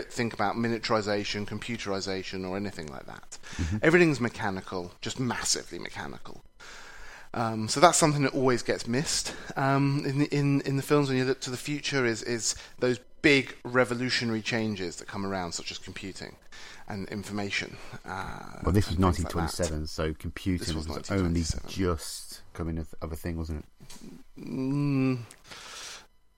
think 0.09 0.33
about 0.33 0.55
miniaturization, 0.55 1.47
computerization, 1.47 2.49
or 2.49 2.57
anything 2.57 2.87
like 2.87 3.05
that. 3.05 3.37
Everything's 3.81 4.19
mechanical, 4.19 4.91
just 5.01 5.19
massively 5.19 5.77
mechanical. 5.77 6.43
Um, 7.33 7.67
so 7.67 7.79
that's 7.79 7.97
something 7.97 8.23
that 8.23 8.33
always 8.33 8.63
gets 8.63 8.87
missed 8.87 9.35
um, 9.55 10.03
in, 10.05 10.19
the, 10.19 10.25
in 10.25 10.61
in 10.61 10.77
the 10.77 10.81
films 10.81 11.09
when 11.09 11.17
you 11.17 11.25
look 11.25 11.41
to 11.41 11.51
the 11.51 11.57
future. 11.57 12.05
Is 12.05 12.23
is 12.23 12.55
those 12.79 12.99
big 13.21 13.55
revolutionary 13.63 14.41
changes 14.41 14.95
that 14.95 15.07
come 15.07 15.25
around, 15.25 15.51
such 15.51 15.69
as 15.69 15.77
computing 15.77 16.35
and 16.87 17.07
information. 17.09 17.75
Uh, 18.05 18.61
Well, 18.63 18.71
this 18.71 18.87
was 18.87 18.95
and 18.95 19.15
things 19.15 19.23
like 19.23 19.35
1927, 19.35 19.87
so 19.87 20.13
computing 20.17 20.75
was 20.75 20.87
was, 20.87 21.11
only 21.11 21.43
just 21.67 22.41
coming 22.53 22.77
of, 22.77 22.93
of 23.01 23.11
a 23.11 23.15
thing, 23.15 23.37
wasn't 23.37 23.65
it? 23.65 24.39
Mm, 24.39 25.19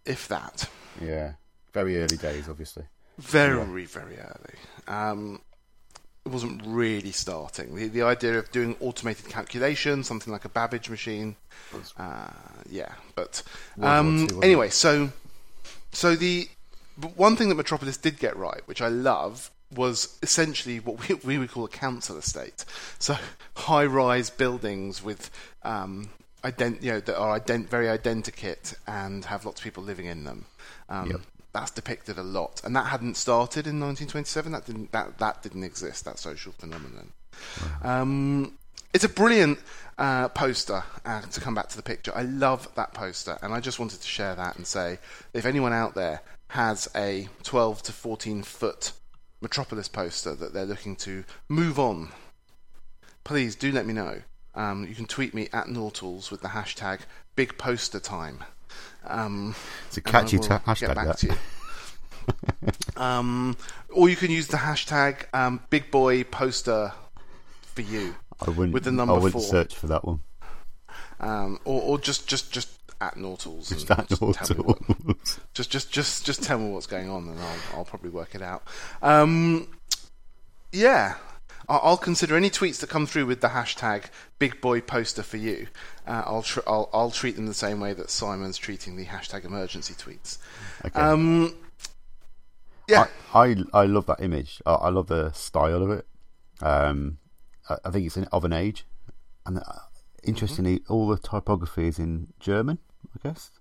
if 0.10 0.28
that. 0.28 0.70
Yeah. 1.02 1.34
Very 1.74 2.02
early 2.02 2.18
days, 2.18 2.50
obviously. 2.50 2.84
Very, 3.20 3.86
very 3.86 4.18
early. 4.18 4.56
Um, 4.88 5.42
it 6.26 6.30
wasn't 6.30 6.62
really 6.66 7.12
starting. 7.12 7.76
The, 7.76 7.88
the 7.88 8.02
idea 8.02 8.40
of 8.40 8.52
doing 8.52 8.76
automated 8.80 9.30
calculation, 9.30 10.04
something 10.04 10.32
like 10.34 10.46
a 10.46 10.50
Babbage 10.50 10.90
machine, 10.90 11.36
uh, 11.98 12.32
yeah. 12.70 12.94
But 13.16 13.44
um, 13.82 14.24
wasn't 14.24 14.44
anyway, 14.44 14.70
so 14.70 15.12
so 15.92 16.16
the 16.16 16.50
but 16.98 17.18
one 17.18 17.36
thing 17.36 17.50
that 17.50 17.56
Metropolis 17.56 17.98
did 17.98 18.20
get 18.20 18.36
right, 18.36 18.62
which 18.66 18.82
I 18.82 18.90
love, 18.90 19.52
was 19.74 20.18
essentially 20.22 20.80
what 20.80 21.08
we, 21.08 21.16
we 21.16 21.38
would 21.38 21.52
call 21.52 21.66
a 21.66 21.70
council 21.70 22.18
estate. 22.18 22.66
So 23.00 23.16
high-rise 23.56 24.30
buildings 24.30 25.04
with 25.04 25.30
um, 25.64 26.10
ident- 26.44 26.82
you 26.84 26.92
know, 26.94 27.00
that 27.00 27.18
are 27.18 27.40
ident- 27.40 27.68
very 27.70 27.88
identikit 27.88 28.76
and 28.88 29.26
have 29.26 29.46
lots 29.46 29.60
of 29.60 29.64
people 29.64 29.84
living 29.84 30.06
in 30.06 30.24
them. 30.24 30.46
Um, 30.90 31.12
Yep. 31.12 31.22
That's 31.52 31.72
depicted 31.72 32.20
a 32.20 32.24
lot, 32.24 32.62
and 32.64 32.76
that 32.76 32.86
hadn't 32.86 33.18
started 33.18 33.66
in 33.66 33.80
1927. 33.80 34.52
That 34.52 34.66
didn't 34.68 34.92
that 34.92 35.18
that 35.18 35.42
didn't 35.42 35.64
exist. 35.64 36.06
That 36.06 36.20
social 36.20 36.52
phenomenon. 36.52 37.12
Um, 37.82 38.54
it's 38.94 39.04
a 39.04 39.10
brilliant 39.10 39.58
uh, 39.98 40.30
poster. 40.30 40.84
Uh, 41.04 41.22
to 41.22 41.42
come 41.42 41.56
back 41.56 41.68
to 41.70 41.76
the 41.76 41.82
picture, 41.82 42.12
I 42.16 42.22
love 42.22 42.70
that 42.76 42.94
poster, 42.94 43.40
and 43.42 43.52
I 43.52 43.62
just 43.62 43.80
wanted 43.80 44.00
to 44.00 44.08
share 44.08 44.36
that 44.36 44.58
and 44.58 44.68
say, 44.68 45.00
if 45.34 45.46
anyone 45.46 45.74
out 45.74 45.96
there 45.96 46.22
has 46.50 46.88
a 46.96 47.28
12 47.42 47.82
to 47.84 47.92
14 47.94 48.44
foot 48.44 48.92
Metropolis 49.42 49.88
poster 49.88 50.36
that 50.36 50.54
they're 50.54 50.66
looking 50.66 50.96
to 50.98 51.24
move 51.48 51.80
on, 51.80 52.10
please 53.24 53.56
do 53.56 53.72
let 53.72 53.88
me 53.88 53.94
know. 53.94 54.22
Um, 54.60 54.86
you 54.88 54.94
can 54.96 55.06
tweet 55.06 55.34
me 55.34 55.48
at 55.54 55.70
Nautals 55.70 56.32
with 56.32 56.42
the 56.42 56.50
hashtag 56.50 57.00
Big 57.36 57.58
Poster 57.58 58.00
Time. 58.00 58.44
Um, 59.06 59.56
It's 59.88 59.98
a 59.98 60.02
catchy 60.02 60.38
ta- 60.38 60.60
hashtag, 60.60 60.80
Get 60.88 60.96
back 60.96 61.08
that. 61.08 61.18
to 61.20 61.28
you. 61.28 61.36
um, 63.02 63.56
or 63.90 64.10
you 64.10 64.16
can 64.18 64.30
use 64.32 64.48
the 64.48 64.58
hashtag 64.58 65.34
um, 65.34 65.62
Big 65.70 65.90
Boy 65.92 66.24
Poster 66.26 66.92
for 67.62 67.82
you, 67.82 68.16
I 68.46 68.50
wouldn't. 68.50 68.74
with 68.74 68.84
the 68.84 68.92
number 68.92 69.14
I 69.14 69.18
wouldn't 69.18 69.42
four. 69.42 69.50
search 69.50 69.76
for 69.76 69.88
that 69.88 70.04
one. 70.04 70.20
um, 71.22 71.60
or, 71.64 71.82
or 71.82 71.98
just 71.98 72.28
just 72.28 72.52
just 72.52 72.70
at 73.02 73.16
Nautals. 73.16 73.70
Just 73.70 73.90
and 73.90 73.98
that 73.98 74.10
just 74.10 74.20
tell 74.20 74.58
me 74.58 74.64
what- 74.64 75.18
just 75.54 75.70
just 75.72 75.90
just 75.92 76.26
just 76.26 76.44
tell 76.44 76.60
me 76.60 76.70
what's 76.72 76.86
going 76.88 77.10
on, 77.10 77.30
and 77.30 77.40
I'll 77.40 77.60
I'll 77.80 77.86
probably 77.86 78.10
work 78.10 78.36
it 78.36 78.42
out. 78.42 78.64
Um, 79.02 79.70
yeah, 80.74 81.16
I'll, 81.70 81.98
consider 81.98 82.36
any 82.36 82.50
tweets 82.50 82.80
that 82.80 82.90
come 82.90 83.06
through 83.06 83.28
with 83.28 83.42
the 83.42 83.50
hashtag 83.50 84.06
Big 84.40 84.60
Boy 84.60 84.82
Poster 84.82 85.22
for 85.24 85.38
you. 85.38 85.68
Uh, 86.08 86.24
I'll, 86.26 86.42
tr- 86.42 86.62
I'll 86.66 86.90
I'll 86.92 87.12
treat 87.12 87.36
them 87.36 87.46
the 87.46 87.54
same 87.54 87.80
way 87.80 87.94
that 87.94 88.10
Simon's 88.10 88.58
treating 88.58 88.96
the 88.98 89.06
hashtag 89.06 89.46
emergency 89.46 89.94
tweets. 89.94 90.40
Okay. 90.84 91.00
Um, 91.00 91.56
yeah, 92.88 93.06
I, 93.34 93.40
I 93.44 93.56
I 93.82 93.86
love 93.86 94.08
that 94.08 94.20
image. 94.22 94.62
I, 94.66 94.74
I 94.74 94.90
love 94.90 95.08
the 95.08 95.32
style 95.32 95.84
of 95.84 95.92
it. 95.92 96.08
Um, 96.62 97.20
I, 97.70 97.78
I 97.86 97.92
think 97.92 98.08
it's 98.08 98.18
in, 98.18 98.26
of 98.32 98.44
an 98.46 98.54
age, 98.54 98.86
and 99.46 99.60
uh, 99.60 99.62
interestingly, 100.24 100.82
all 100.90 101.08
the 101.08 101.18
typography 101.18 101.88
is 101.88 102.00
in 102.00 102.34
German. 102.40 102.80
I 103.14 103.28
guess. 103.28 103.52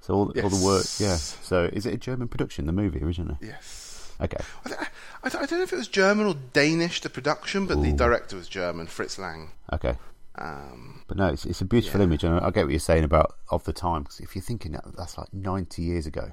So 0.00 0.14
all, 0.14 0.32
all 0.42 0.50
the 0.50 0.64
work, 0.64 0.84
yeah. 0.98 1.08
Yes. 1.08 1.38
So 1.42 1.70
is 1.72 1.86
it 1.86 1.94
a 1.94 1.96
German 1.96 2.28
production? 2.28 2.66
The 2.66 2.72
movie 2.72 3.02
originally. 3.02 3.38
yes. 3.40 3.83
Okay. 4.20 4.36
I, 4.64 4.68
th- 4.68 4.80
I, 5.24 5.28
th- 5.28 5.42
I 5.42 5.46
don't 5.46 5.58
know 5.58 5.64
if 5.64 5.72
it 5.72 5.76
was 5.76 5.88
German 5.88 6.26
or 6.26 6.34
Danish 6.52 7.00
the 7.00 7.10
production, 7.10 7.66
but 7.66 7.82
the 7.82 7.92
director 7.92 8.36
was 8.36 8.48
German, 8.48 8.86
Fritz 8.86 9.18
Lang. 9.18 9.50
Okay. 9.72 9.96
Um, 10.36 11.02
But 11.08 11.16
no, 11.16 11.26
it's 11.28 11.44
it's 11.44 11.60
a 11.60 11.64
beautiful 11.64 12.00
Yeah. 12.00 12.04
image, 12.04 12.24
and 12.24 12.34
I, 12.40 12.46
I 12.46 12.50
get 12.50 12.64
what 12.64 12.70
you're 12.70 12.78
saying 12.80 13.04
about 13.04 13.36
of 13.50 13.64
the 13.64 13.72
time. 13.72 14.02
Because 14.02 14.20
if 14.20 14.34
you're 14.34 14.42
thinking 14.42 14.72
that 14.72 14.84
that's 14.96 15.16
like 15.18 15.32
90 15.32 15.82
years 15.82 16.06
ago, 16.06 16.32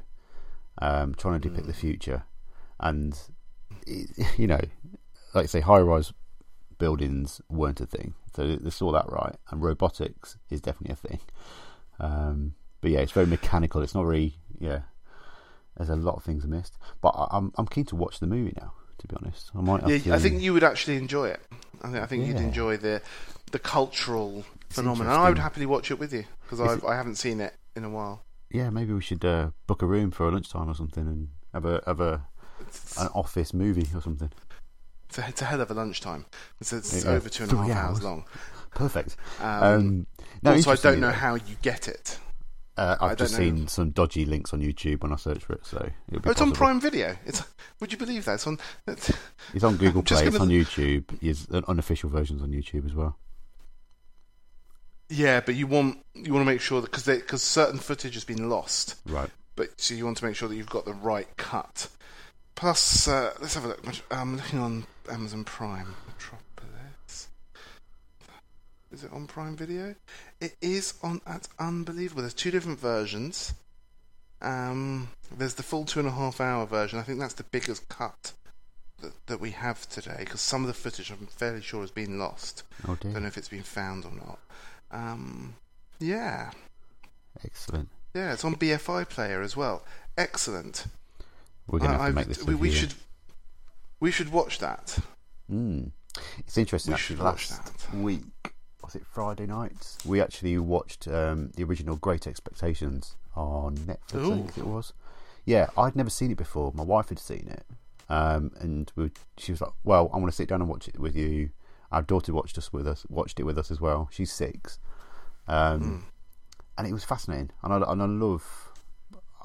um, 0.79 1.13
trying 1.15 1.39
to 1.39 1.49
depict 1.49 1.67
the 1.67 1.73
future, 1.73 2.23
and 2.79 3.17
it, 3.87 4.09
you 4.37 4.47
know, 4.47 4.61
like 5.33 5.43
I 5.43 5.47
say, 5.47 5.59
high-rise 5.61 6.13
buildings 6.77 7.41
weren't 7.49 7.79
a 7.81 7.85
thing, 7.85 8.13
so 8.35 8.55
they 8.55 8.69
saw 8.69 8.91
that 8.91 9.05
right, 9.11 9.35
and 9.49 9.61
robotics 9.61 10.37
is 10.49 10.61
definitely 10.61 10.93
a 10.93 11.07
thing. 11.07 11.19
Um, 11.99 12.53
but 12.81 12.89
yeah, 12.91 12.99
it's 12.99 13.11
very 13.11 13.27
mechanical. 13.27 13.81
It's 13.83 13.93
not 13.95 14.03
very 14.05 14.35
yeah. 14.59 14.81
There's 15.77 15.89
a 15.89 15.95
lot 15.95 16.15
of 16.15 16.23
things 16.23 16.45
missed, 16.45 16.77
but 17.01 17.09
I, 17.09 17.27
I'm 17.31 17.51
I'm 17.57 17.67
keen 17.67 17.85
to 17.85 17.95
watch 17.95 18.19
the 18.19 18.27
movie 18.27 18.53
now. 18.59 18.73
To 18.99 19.07
be 19.07 19.15
honest, 19.21 19.51
I 19.55 19.61
might. 19.61 19.87
Yeah, 19.87 19.97
to, 19.97 20.13
I 20.13 20.19
think 20.19 20.41
you 20.41 20.53
would 20.53 20.63
actually 20.63 20.97
enjoy 20.97 21.29
it. 21.29 21.41
I 21.81 21.89
think, 21.91 22.03
I 22.03 22.05
think 22.05 22.27
you'd 22.27 22.37
enjoy 22.37 22.77
the 22.77 23.01
the 23.51 23.57
cultural 23.59 24.45
It's 24.67 24.75
phenomenon. 24.75 25.13
I 25.19 25.29
would 25.29 25.39
happily 25.39 25.65
watch 25.65 25.89
it 25.91 25.97
with 25.99 26.13
you 26.13 26.25
because 26.43 26.59
I 26.61 26.87
I 26.87 26.95
haven't 26.95 27.15
seen 27.15 27.41
it 27.41 27.55
in 27.75 27.83
a 27.83 27.89
while. 27.89 28.23
yeah, 28.51 28.69
maybe 28.69 28.93
we 28.93 29.01
should 29.01 29.23
uh, 29.25 29.51
book 29.65 29.81
a 29.81 29.85
room 29.87 30.11
for 30.11 30.27
a 30.27 30.31
lunchtime 30.31 30.69
or 30.69 30.75
something 30.75 31.07
and 31.07 31.29
have 31.53 31.65
a 31.65 31.81
have 31.87 31.99
a 32.01 32.27
It's, 32.59 32.97
an 32.99 33.07
office 33.15 33.53
movie 33.53 33.87
or 33.95 34.01
something. 34.01 34.29
it's, 35.07 35.17
a, 35.17 35.27
it's 35.29 35.41
a 35.41 35.45
hell 35.45 35.61
of 35.61 35.71
a 35.71 35.73
lunchtime. 35.73 36.25
It's, 36.59 36.71
it's 36.73 37.03
Yeah, 37.03 37.11
over 37.11 37.29
two 37.29 37.43
and 37.43 37.53
a 37.53 37.55
half 37.55 37.69
hours 37.69 37.77
hours. 37.77 38.03
long. 38.03 38.25
Perfect. 38.75 39.15
Um, 39.39 39.63
Um, 39.63 40.07
no, 40.43 40.51
also, 40.51 40.71
I 40.71 40.75
don't 40.75 40.99
know 40.99 41.11
how 41.11 41.35
you 41.35 41.55
get 41.61 41.87
it. 41.87 42.19
Uh, 42.77 42.95
I've 43.01 43.17
just 43.17 43.33
know. 43.33 43.39
seen 43.39 43.67
some 43.67 43.91
dodgy 43.91 44.25
links 44.25 44.53
on 44.53 44.61
YouTube 44.61 45.01
when 45.03 45.11
I 45.11 45.17
search 45.17 45.39
for 45.43 45.53
it, 45.53 45.65
so 45.65 45.77
it'll 46.07 46.21
be 46.21 46.29
Oh, 46.29 46.31
it's 46.31 46.41
on. 46.41 46.51
Prime 46.53 46.79
Video. 46.79 47.15
It's 47.25 47.43
would 47.79 47.91
you 47.91 47.97
believe 47.97 48.25
that? 48.25 48.35
It's 48.35 48.47
on. 48.47 48.59
It's, 48.87 49.11
It's 49.53 49.63
on 49.63 49.75
Google 49.77 50.01
Play. 50.03 50.25
It's 50.25 50.39
on 50.39 50.47
YouTube. 50.49 51.03
It's 51.21 51.45
an 51.49 51.63
unofficial 51.67 52.09
versions 52.09 52.41
on 52.41 52.51
YouTube 52.51 52.85
as 52.85 52.93
well. 52.93 53.17
yeah, 55.09 55.41
but 55.41 55.55
you 55.55 55.67
want 55.67 55.97
you 56.15 56.33
want 56.33 56.45
to 56.45 56.51
make 56.51 56.61
sure 56.61 56.79
that 56.81 56.89
because 56.91 57.05
because 57.05 57.41
certain 57.41 57.79
footage 57.79 58.13
has 58.13 58.23
been 58.23 58.49
lost. 58.49 58.95
Right. 59.05 59.29
but 59.55 59.69
so 59.79 59.93
you 59.93 60.05
want 60.05 60.17
to 60.17 60.25
make 60.25 60.35
sure 60.35 60.47
that 60.47 60.55
you've 60.55 60.69
got 60.69 60.85
the 60.85 60.93
right 60.93 61.27
cut. 61.37 61.89
Plus, 62.55 63.07
uh, 63.07 63.33
let's 63.41 63.55
have 63.55 63.65
a 63.65 63.69
look. 63.69 63.79
I'm 64.11 64.37
looking 64.37 64.59
on 64.59 64.85
Amazon 65.09 65.43
Prime. 65.43 65.95
Metropolis. 66.07 67.27
Is 68.91 69.03
it 69.03 69.11
on 69.11 69.25
Prime 69.27 69.55
Video? 69.55 69.95
It 70.41 70.57
is 70.59 70.95
on. 71.03 71.21
That's 71.25 71.47
unbelievable. 71.59 72.21
There's 72.23 72.33
two 72.33 72.51
different 72.51 72.79
versions. 72.79 73.53
Um, 74.41 75.09
there's 75.37 75.53
the 75.53 75.61
full 75.63 75.85
two 75.85 75.99
and 75.99 76.09
a 76.09 76.11
half 76.11 76.41
hour 76.41 76.65
version. 76.65 76.97
I 76.97 77.03
think 77.03 77.19
that's 77.19 77.35
the 77.35 77.43
biggest 77.43 77.87
cut 77.89 78.33
that, 79.01 79.13
that 79.27 79.39
we 79.39 79.51
have 79.51 79.87
today 79.87 80.15
because 80.19 80.41
some 80.41 80.61
of 80.61 80.67
the 80.67 80.73
footage 80.73 81.11
I'm 81.11 81.27
fairly 81.27 81.61
sure 81.61 81.81
has 81.81 81.91
been 81.91 82.17
lost. 82.17 82.63
Oh 82.87 82.95
Don't 82.95 83.21
know 83.21 83.27
if 83.27 83.37
it's 83.37 83.49
been 83.49 83.61
found 83.61 84.03
or 84.03 84.11
not. 84.13 84.39
Um, 84.89 85.53
yeah, 85.99 86.51
Excellent. 87.45 87.89
yeah, 88.15 88.33
it's 88.33 88.43
on 88.43 88.55
BFI 88.55 89.07
Player 89.09 89.41
as 89.43 89.55
well. 89.55 89.85
Excellent. 90.17 90.85
We're 91.67 91.79
gonna 91.79 91.93
have 91.93 92.01
I- 92.01 92.09
to 92.09 92.15
make 92.15 92.27
this. 92.27 92.43
we, 92.43 92.55
we 92.55 92.71
should 92.71 92.95
we 93.99 94.09
should 94.09 94.31
watch 94.31 94.57
that. 94.57 94.97
Mm. 95.51 95.91
It's 96.39 96.57
interesting. 96.57 96.91
We 96.91 96.95
actually, 96.95 97.15
should 97.17 97.23
watch 97.23 97.49
that. 97.49 97.93
week 97.93 98.23
was 98.93 99.01
it 99.01 99.07
Friday 99.07 99.45
night? 99.45 99.95
We 100.05 100.21
actually 100.21 100.57
watched 100.57 101.07
um, 101.07 101.51
the 101.55 101.63
original 101.63 101.95
Great 101.95 102.27
Expectations 102.27 103.15
on 103.35 103.75
Netflix. 103.77 104.25
I 104.31 104.35
think 104.35 104.57
it 104.57 104.65
was. 104.67 104.93
Yeah, 105.45 105.67
I'd 105.77 105.95
never 105.95 106.09
seen 106.09 106.31
it 106.31 106.37
before. 106.37 106.71
My 106.75 106.83
wife 106.83 107.09
had 107.09 107.19
seen 107.19 107.47
it, 107.47 107.63
um, 108.09 108.51
and 108.59 108.91
we, 108.95 109.11
she 109.37 109.51
was 109.53 109.61
like, 109.61 109.71
"Well, 109.83 110.09
I 110.13 110.17
want 110.17 110.27
to 110.27 110.35
sit 110.35 110.49
down 110.49 110.61
and 110.61 110.69
watch 110.69 110.87
it 110.87 110.99
with 110.99 111.15
you." 111.15 111.51
Our 111.91 112.01
daughter 112.01 112.33
watched 112.33 112.57
us 112.57 112.71
with 112.73 112.85
us, 112.87 113.05
watched 113.09 113.39
it 113.39 113.43
with 113.43 113.57
us 113.57 113.71
as 113.71 113.79
well. 113.81 114.09
She's 114.11 114.31
six, 114.31 114.79
um, 115.47 115.81
Mm. 115.81 116.01
and 116.77 116.87
it 116.87 116.93
was 116.93 117.03
fascinating. 117.03 117.51
And 117.63 117.73
I, 117.73 117.91
and 117.91 118.01
I 118.01 118.05
love. 118.05 118.71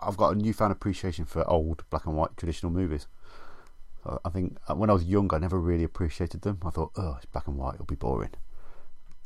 I've 0.00 0.16
got 0.16 0.34
a 0.34 0.38
newfound 0.38 0.72
appreciation 0.72 1.24
for 1.24 1.48
old 1.48 1.84
black 1.88 2.04
and 2.06 2.16
white 2.16 2.36
traditional 2.36 2.70
movies. 2.72 3.06
I- 4.04 4.18
I 4.24 4.28
think 4.30 4.58
uh, 4.68 4.74
when 4.74 4.90
I 4.90 4.92
was 4.92 5.04
young, 5.04 5.32
I 5.32 5.38
never 5.38 5.58
really 5.58 5.84
appreciated 5.84 6.42
them. 6.42 6.58
I 6.64 6.70
thought, 6.70 6.90
oh, 6.96 7.14
it's 7.16 7.26
black 7.26 7.46
and 7.48 7.56
white, 7.56 7.74
it'll 7.74 7.86
be 7.86 7.94
boring. 7.94 8.30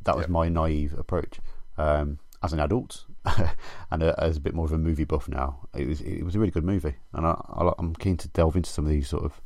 That 0.05 0.17
was 0.17 0.25
Yep. 0.25 0.31
my 0.31 0.49
naive 0.49 0.95
approach. 0.99 1.41
Um, 1.79 2.19
as 2.43 2.53
an 2.55 2.61
adult, 2.61 3.05
and 3.91 4.03
uh, 4.03 4.15
as 4.17 4.39
a 4.39 4.41
bit 4.41 4.55
more 4.55 4.65
of 4.65 4.73
a 4.73 4.79
movie 4.79 5.05
buff 5.05 5.29
now, 5.29 5.61
it 5.75 5.87
was 5.87 6.01
it 6.01 6.23
was 6.23 6.35
a 6.35 6.39
really 6.39 6.51
good 6.51 6.65
movie, 6.65 6.95
and 7.13 7.27
I, 7.27 7.33
I, 7.33 7.73
I'm 7.79 7.95
keen 7.95 8.17
to 8.19 8.29
delve 8.29 8.57
into 8.57 8.71
some 8.71 8.85
of 8.87 8.91
these 8.91 9.09
sort 9.09 9.25
of 9.25 9.41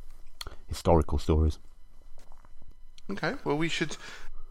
historical 0.67 1.17
stories. 1.17 1.59
Okay, 3.09 3.33
well 3.43 3.57
we 3.57 3.67
should. 3.69 3.97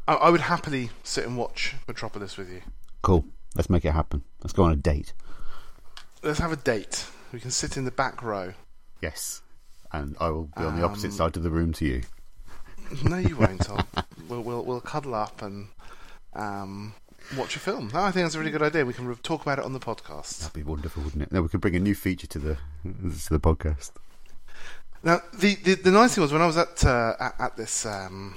I, 0.06 0.14
I 0.14 0.30
would 0.30 0.42
happily 0.42 0.90
sit 1.02 1.24
and 1.26 1.36
watch 1.36 1.74
Metropolis 1.88 2.36
with 2.36 2.50
you. 2.50 2.60
Cool. 3.02 3.24
Let's 3.56 3.70
make 3.70 3.84
it 3.84 3.92
happen. 3.92 4.22
Let's 4.42 4.52
go 4.52 4.64
on 4.64 4.72
a 4.72 4.76
date. 4.76 5.12
Let's 6.22 6.38
have 6.40 6.52
a 6.52 6.56
date. 6.56 7.06
We 7.32 7.40
can 7.40 7.50
sit 7.50 7.76
in 7.76 7.84
the 7.84 7.90
back 7.90 8.22
row. 8.22 8.54
Yes. 9.00 9.42
And 9.92 10.16
I 10.20 10.28
will 10.30 10.44
be 10.56 10.64
on 10.64 10.76
the 10.78 10.84
opposite 10.84 11.08
Um, 11.08 11.12
side 11.16 11.36
of 11.36 11.42
the 11.42 11.50
room 11.50 11.72
to 11.74 11.84
you. 11.86 12.02
No, 13.04 13.16
you 13.16 13.36
won't. 13.36 13.68
I'll, 13.70 13.86
we'll, 14.28 14.42
we'll 14.42 14.64
we'll 14.64 14.80
cuddle 14.80 15.14
up 15.14 15.40
and 15.42 15.68
um, 16.34 16.94
watch 17.36 17.56
a 17.56 17.58
film. 17.58 17.90
No, 17.92 18.00
I 18.00 18.10
think 18.10 18.24
that's 18.24 18.34
a 18.34 18.38
really 18.38 18.50
good 18.50 18.62
idea. 18.62 18.84
We 18.84 18.92
can 18.94 19.06
re- 19.06 19.16
talk 19.22 19.42
about 19.42 19.58
it 19.58 19.64
on 19.64 19.72
the 19.72 19.80
podcast. 19.80 20.38
That'd 20.40 20.52
be 20.54 20.62
wonderful, 20.62 21.02
wouldn't 21.02 21.22
it? 21.22 21.32
No, 21.32 21.42
we 21.42 21.48
could 21.48 21.60
bring 21.60 21.76
a 21.76 21.80
new 21.80 21.94
feature 21.94 22.26
to 22.28 22.38
the 22.38 22.54
to 22.84 23.30
the 23.30 23.40
podcast. 23.40 23.90
Now, 25.02 25.20
the, 25.34 25.54
the 25.56 25.74
the 25.74 25.90
nice 25.90 26.14
thing 26.14 26.22
was 26.22 26.32
when 26.32 26.42
I 26.42 26.46
was 26.46 26.56
at 26.56 26.84
uh, 26.84 27.14
at, 27.20 27.34
at 27.38 27.56
this 27.56 27.84
um, 27.86 28.36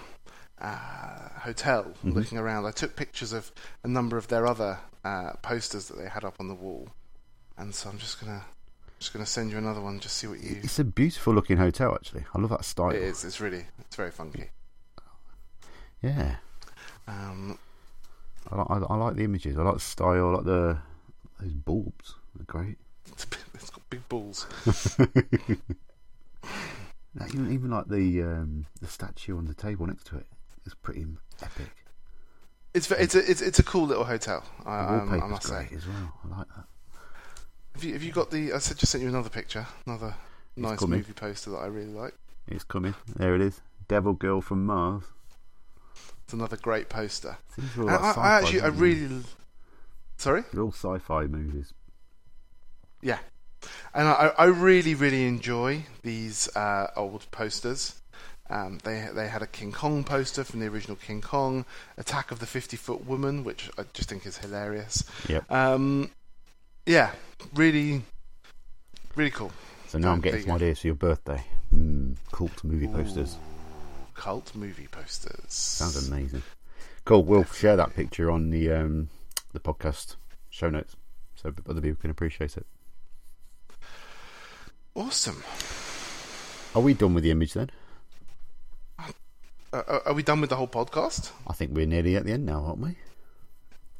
uh, 0.59 1.29
hotel 1.39 1.93
Mhm. 2.05 2.13
looking 2.13 2.37
around, 2.37 2.65
I 2.65 2.71
took 2.71 2.95
pictures 2.95 3.31
of 3.33 3.51
a 3.83 3.87
number 3.87 4.17
of 4.17 4.27
their 4.27 4.45
other 4.47 4.79
uh, 5.05 5.33
posters 5.41 5.87
that 5.87 5.97
they 5.97 6.09
had 6.09 6.25
up 6.25 6.35
on 6.39 6.47
the 6.47 6.55
wall, 6.55 6.89
and 7.57 7.73
so 7.73 7.89
I'm 7.89 7.97
just 7.97 8.19
gonna 8.19 8.43
Just 8.99 9.13
going 9.13 9.23
to 9.23 9.29
send 9.31 9.51
you 9.51 9.57
another 9.59 9.79
one. 9.79 9.99
Just 9.99 10.17
see 10.17 10.25
what 10.27 10.39
you. 10.41 10.57
It's 10.63 10.79
a 10.79 10.83
beautiful 10.83 11.31
looking 11.33 11.57
hotel, 11.57 11.93
actually. 11.93 12.25
I 12.33 12.39
love 12.39 12.49
that 12.49 12.65
style. 12.65 12.89
It 12.89 13.01
is. 13.03 13.23
It's 13.23 13.39
really. 13.39 13.65
It's 13.79 13.95
very 13.95 14.09
funky. 14.11 14.49
Yeah, 16.01 16.35
Um, 17.07 17.57
I, 18.51 18.55
like- 18.55 18.69
I, 18.69 18.77
I 18.93 18.95
like 18.95 19.15
the 19.15 19.23
images. 19.23 19.57
I 19.57 19.61
like 19.63 19.75
the 19.75 19.79
style. 19.79 20.29
I 20.29 20.35
like 20.35 20.45
the 20.45 20.77
those 21.41 21.53
bulbs. 21.53 22.15
They're 22.35 22.45
great. 22.45 22.77
it's, 23.11 23.25
big- 23.25 23.39
it's 23.53 23.69
got 23.69 23.89
big 23.89 24.07
balls. 24.09 24.47
Even, 27.33 27.51
even 27.51 27.71
like 27.71 27.87
the 27.87 28.21
um, 28.21 28.67
the 28.79 28.87
statue 28.87 29.37
on 29.37 29.45
the 29.45 29.53
table 29.55 29.87
next 29.87 30.05
to 30.07 30.17
it 30.17 30.27
is 30.65 30.75
pretty 30.75 31.05
epic. 31.41 31.71
It's 32.73 32.91
it's 32.91 33.15
a 33.15 33.31
it's, 33.31 33.41
it's 33.41 33.59
a 33.59 33.63
cool 33.63 33.87
little 33.87 34.03
hotel. 34.03 34.43
I, 34.65 34.79
um, 34.97 35.21
I 35.23 35.27
must 35.27 35.47
say. 35.47 35.67
as 35.75 35.87
well. 35.87 36.13
I 36.23 36.37
like 36.37 36.47
that. 36.55 36.65
Have 37.73 37.83
you 37.83 37.93
have 37.93 38.03
you 38.03 38.11
got 38.11 38.29
the? 38.29 38.53
I 38.53 38.59
said 38.59 38.77
just 38.77 38.91
sent 38.91 39.01
you 39.01 39.09
another 39.09 39.29
picture. 39.29 39.65
Another 39.87 40.13
nice 40.55 40.77
coming. 40.79 40.99
movie 40.99 41.13
poster 41.13 41.49
that 41.51 41.57
I 41.57 41.65
really 41.65 41.91
like. 41.91 42.13
It's 42.47 42.63
coming. 42.63 42.93
There 43.15 43.33
it 43.35 43.41
is. 43.41 43.61
Devil 43.87 44.13
Girl 44.13 44.41
from 44.41 44.65
Mars. 44.65 45.03
It's 46.27 46.33
another 46.33 46.57
great 46.57 46.89
poster. 46.89 47.37
I, 47.79 48.13
I, 48.17 48.31
actually 48.33 48.59
I 48.59 48.67
really. 48.67 49.23
Sorry. 50.17 50.43
They're 50.51 50.61
all 50.61 50.73
sci-fi 50.73 51.25
movies. 51.25 51.73
Yeah, 53.01 53.19
and 53.93 54.09
I, 54.09 54.33
I 54.37 54.45
really 54.47 54.93
really 54.93 55.25
enjoy 55.25 55.85
these 56.03 56.53
uh, 56.53 56.87
old 56.97 57.31
posters. 57.31 58.01
Um, 58.49 58.79
they 58.83 59.07
they 59.13 59.29
had 59.29 59.41
a 59.41 59.47
King 59.47 59.71
Kong 59.71 60.03
poster 60.03 60.43
from 60.43 60.59
the 60.59 60.67
original 60.67 60.97
King 60.97 61.21
Kong, 61.21 61.63
Attack 61.97 62.31
of 62.31 62.39
the 62.39 62.45
Fifty 62.45 62.75
Foot 62.75 63.05
Woman, 63.05 63.45
which 63.45 63.69
I 63.77 63.85
just 63.93 64.09
think 64.09 64.25
is 64.25 64.37
hilarious. 64.37 65.05
Yep. 65.29 65.49
Um, 65.49 66.11
yeah, 66.85 67.13
really, 67.53 68.01
really 69.15 69.31
cool. 69.31 69.53
So 69.87 69.97
now 69.97 70.11
I'm 70.11 70.19
getting 70.19 70.41
some 70.41 70.51
ideas 70.51 70.79
for 70.79 70.87
your 70.87 70.95
birthday. 70.97 71.41
Mm, 71.73 72.17
cult 72.33 72.65
movie 72.65 72.87
posters. 72.87 73.37
Cult 74.17 74.53
movie 74.55 74.87
posters. 74.91 75.45
Sounds 75.47 76.07
amazing. 76.07 76.41
Cool. 77.05 77.23
We'll 77.23 77.45
share 77.45 77.77
that 77.77 77.95
picture 77.95 78.29
on 78.29 78.49
the 78.49 78.71
um, 78.71 79.09
the 79.53 79.59
podcast 79.61 80.15
show 80.49 80.69
notes 80.69 80.95
so 81.35 81.53
other 81.69 81.79
people 81.79 82.01
can 82.01 82.09
appreciate 82.09 82.57
it. 82.57 82.65
Awesome. 84.95 85.43
Are 86.75 86.81
we 86.81 86.93
done 86.93 87.13
with 87.13 87.23
the 87.23 87.31
image 87.31 87.53
then? 87.53 87.69
Uh, 89.71 89.99
are- 90.05 90.13
we 90.13 90.23
done 90.23 90.41
with 90.41 90.49
the 90.49 90.55
whole 90.55 90.67
podcast? 90.67 91.31
I 91.47 91.53
think 91.53 91.71
we're 91.73 91.85
nearly 91.85 92.15
at 92.15 92.25
the 92.25 92.31
end 92.31 92.45
now, 92.45 92.63
aren't 92.63 92.79
we? 92.79 92.95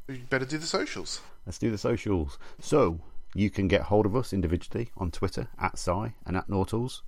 We 0.08 0.16
better 0.18 0.44
do 0.46 0.58
the 0.58 0.66
socials. 0.66 1.20
Let's 1.46 1.58
do 1.58 1.70
the 1.70 1.78
socials. 1.78 2.38
So 2.60 3.00
you 3.34 3.50
can 3.50 3.68
get 3.68 3.82
hold 3.82 4.06
of 4.06 4.16
us 4.16 4.32
individually 4.32 4.90
on 4.96 5.10
Twitter 5.10 5.48
at 5.60 5.74
Sci 5.74 6.14
and 6.26 6.36
at 6.36 6.48
Nautals. 6.48 7.02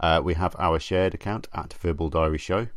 Uh, 0.00 0.20
we 0.22 0.34
have 0.34 0.54
our 0.58 0.78
shared 0.78 1.14
account 1.14 1.48
at 1.54 1.72
Verbal 1.74 2.08
Diary 2.08 2.38
Show. 2.38 2.68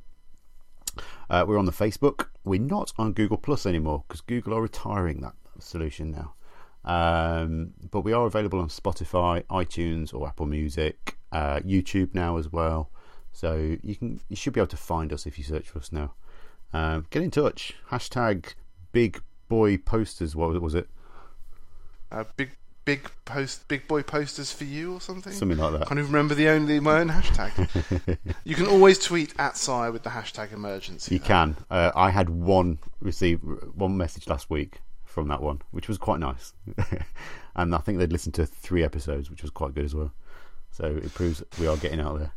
Uh, 1.30 1.46
we're 1.48 1.58
on 1.58 1.66
the 1.66 1.72
Facebook. 1.72 2.28
We're 2.44 2.60
not 2.60 2.94
on 2.98 3.14
Google 3.14 3.38
Plus 3.38 3.66
anymore 3.66 4.04
because 4.08 4.22
Google 4.22 4.54
are 4.54 4.62
retiring 4.62 5.22
that 5.22 5.34
solution 5.60 6.12
now. 6.12 6.34
Um, 6.86 7.74
but 7.92 8.02
we 8.02 8.14
are 8.14 8.26
available 8.26 8.60
on 8.60 8.70
Spotify, 8.70 9.44
iTunes, 9.44 10.14
or 10.14 10.28
Apple 10.28 10.46
Music, 10.46 11.18
uh, 11.32 11.60
YouTube 11.60 12.14
now 12.14 12.38
as 12.38 12.52
well. 12.52 12.90
So 13.34 13.78
you 13.84 13.96
can 13.96 14.20
you 14.30 14.36
should 14.36 14.54
be 14.54 14.60
able 14.60 14.68
to 14.70 14.78
find 14.78 15.12
us 15.12 15.26
if 15.26 15.38
you 15.38 15.44
search 15.44 15.70
for 15.70 15.80
us 15.80 15.92
now. 15.92 16.14
Um, 16.74 17.06
get 17.10 17.22
in 17.22 17.32
touch. 17.32 17.76
Hashtag 17.92 18.54
Big 18.92 19.22
Boy 19.50 19.78
Posters. 19.78 20.36
What 20.36 20.60
was 20.62 20.76
it? 20.76 20.88
Uh, 22.12 22.24
big 22.38 22.52
big 22.88 23.12
post 23.26 23.68
big 23.68 23.86
boy 23.86 24.02
posters 24.02 24.50
for 24.50 24.64
you 24.64 24.94
or 24.94 25.02
something. 25.02 25.34
Something 25.34 25.58
like 25.58 25.74
that. 25.74 25.82
I 25.82 25.86
Can't 25.86 26.00
even 26.00 26.10
remember 26.10 26.36
the 26.36 26.48
only 26.48 26.80
my 26.80 27.02
own 27.02 27.10
hashtag. 27.10 28.18
you 28.46 28.56
can 28.56 28.66
always 28.66 28.98
tweet 28.98 29.34
at 29.38 29.58
Sire 29.58 29.92
with 29.92 30.04
the 30.04 30.10
hashtag 30.10 30.54
emergency. 30.54 31.16
You 31.16 31.20
can. 31.20 31.58
Uh, 31.70 31.92
I 31.94 32.12
had 32.12 32.30
one 32.30 32.80
receive 33.02 33.42
one 33.76 33.98
message 33.98 34.30
last 34.30 34.50
week 34.50 34.80
from 35.04 35.28
that 35.28 35.42
one, 35.42 35.62
which 35.72 35.90
was 35.90 35.98
quite 35.98 36.22
nice, 36.22 36.54
and 37.58 37.76
I 37.76 37.80
think 37.80 37.98
they'd 37.98 38.12
listened 38.12 38.36
to 38.36 38.46
three 38.46 38.86
episodes, 38.86 39.30
which 39.30 39.42
was 39.42 39.52
quite 39.52 39.76
good 39.76 39.84
as 39.84 39.94
well. 39.94 40.14
So 40.72 40.86
it 40.86 41.14
proves 41.14 41.44
we 41.60 41.68
are 41.68 41.76
getting 41.76 42.00
out 42.00 42.20
there. 42.20 42.32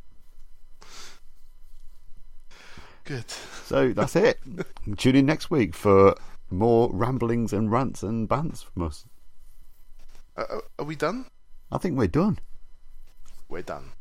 Good. 3.04 3.30
So 3.66 3.92
that's 3.92 4.16
it. 4.16 4.40
Tune 4.96 5.14
in 5.14 5.26
next 5.26 5.48
week 5.48 5.76
for 5.76 6.16
more 6.50 6.90
ramblings 6.92 7.52
and 7.52 7.70
rants 7.70 8.02
and 8.02 8.28
bants 8.28 8.64
from 8.64 8.82
us. 8.82 9.04
Uh, 10.40 10.44
uh, 10.48 10.60
are 10.78 10.84
we 10.86 10.96
done? 10.96 11.26
I 11.70 11.76
think 11.76 11.98
we're 11.98 12.06
done. 12.08 12.38
We're 13.50 13.60
done. 13.60 13.92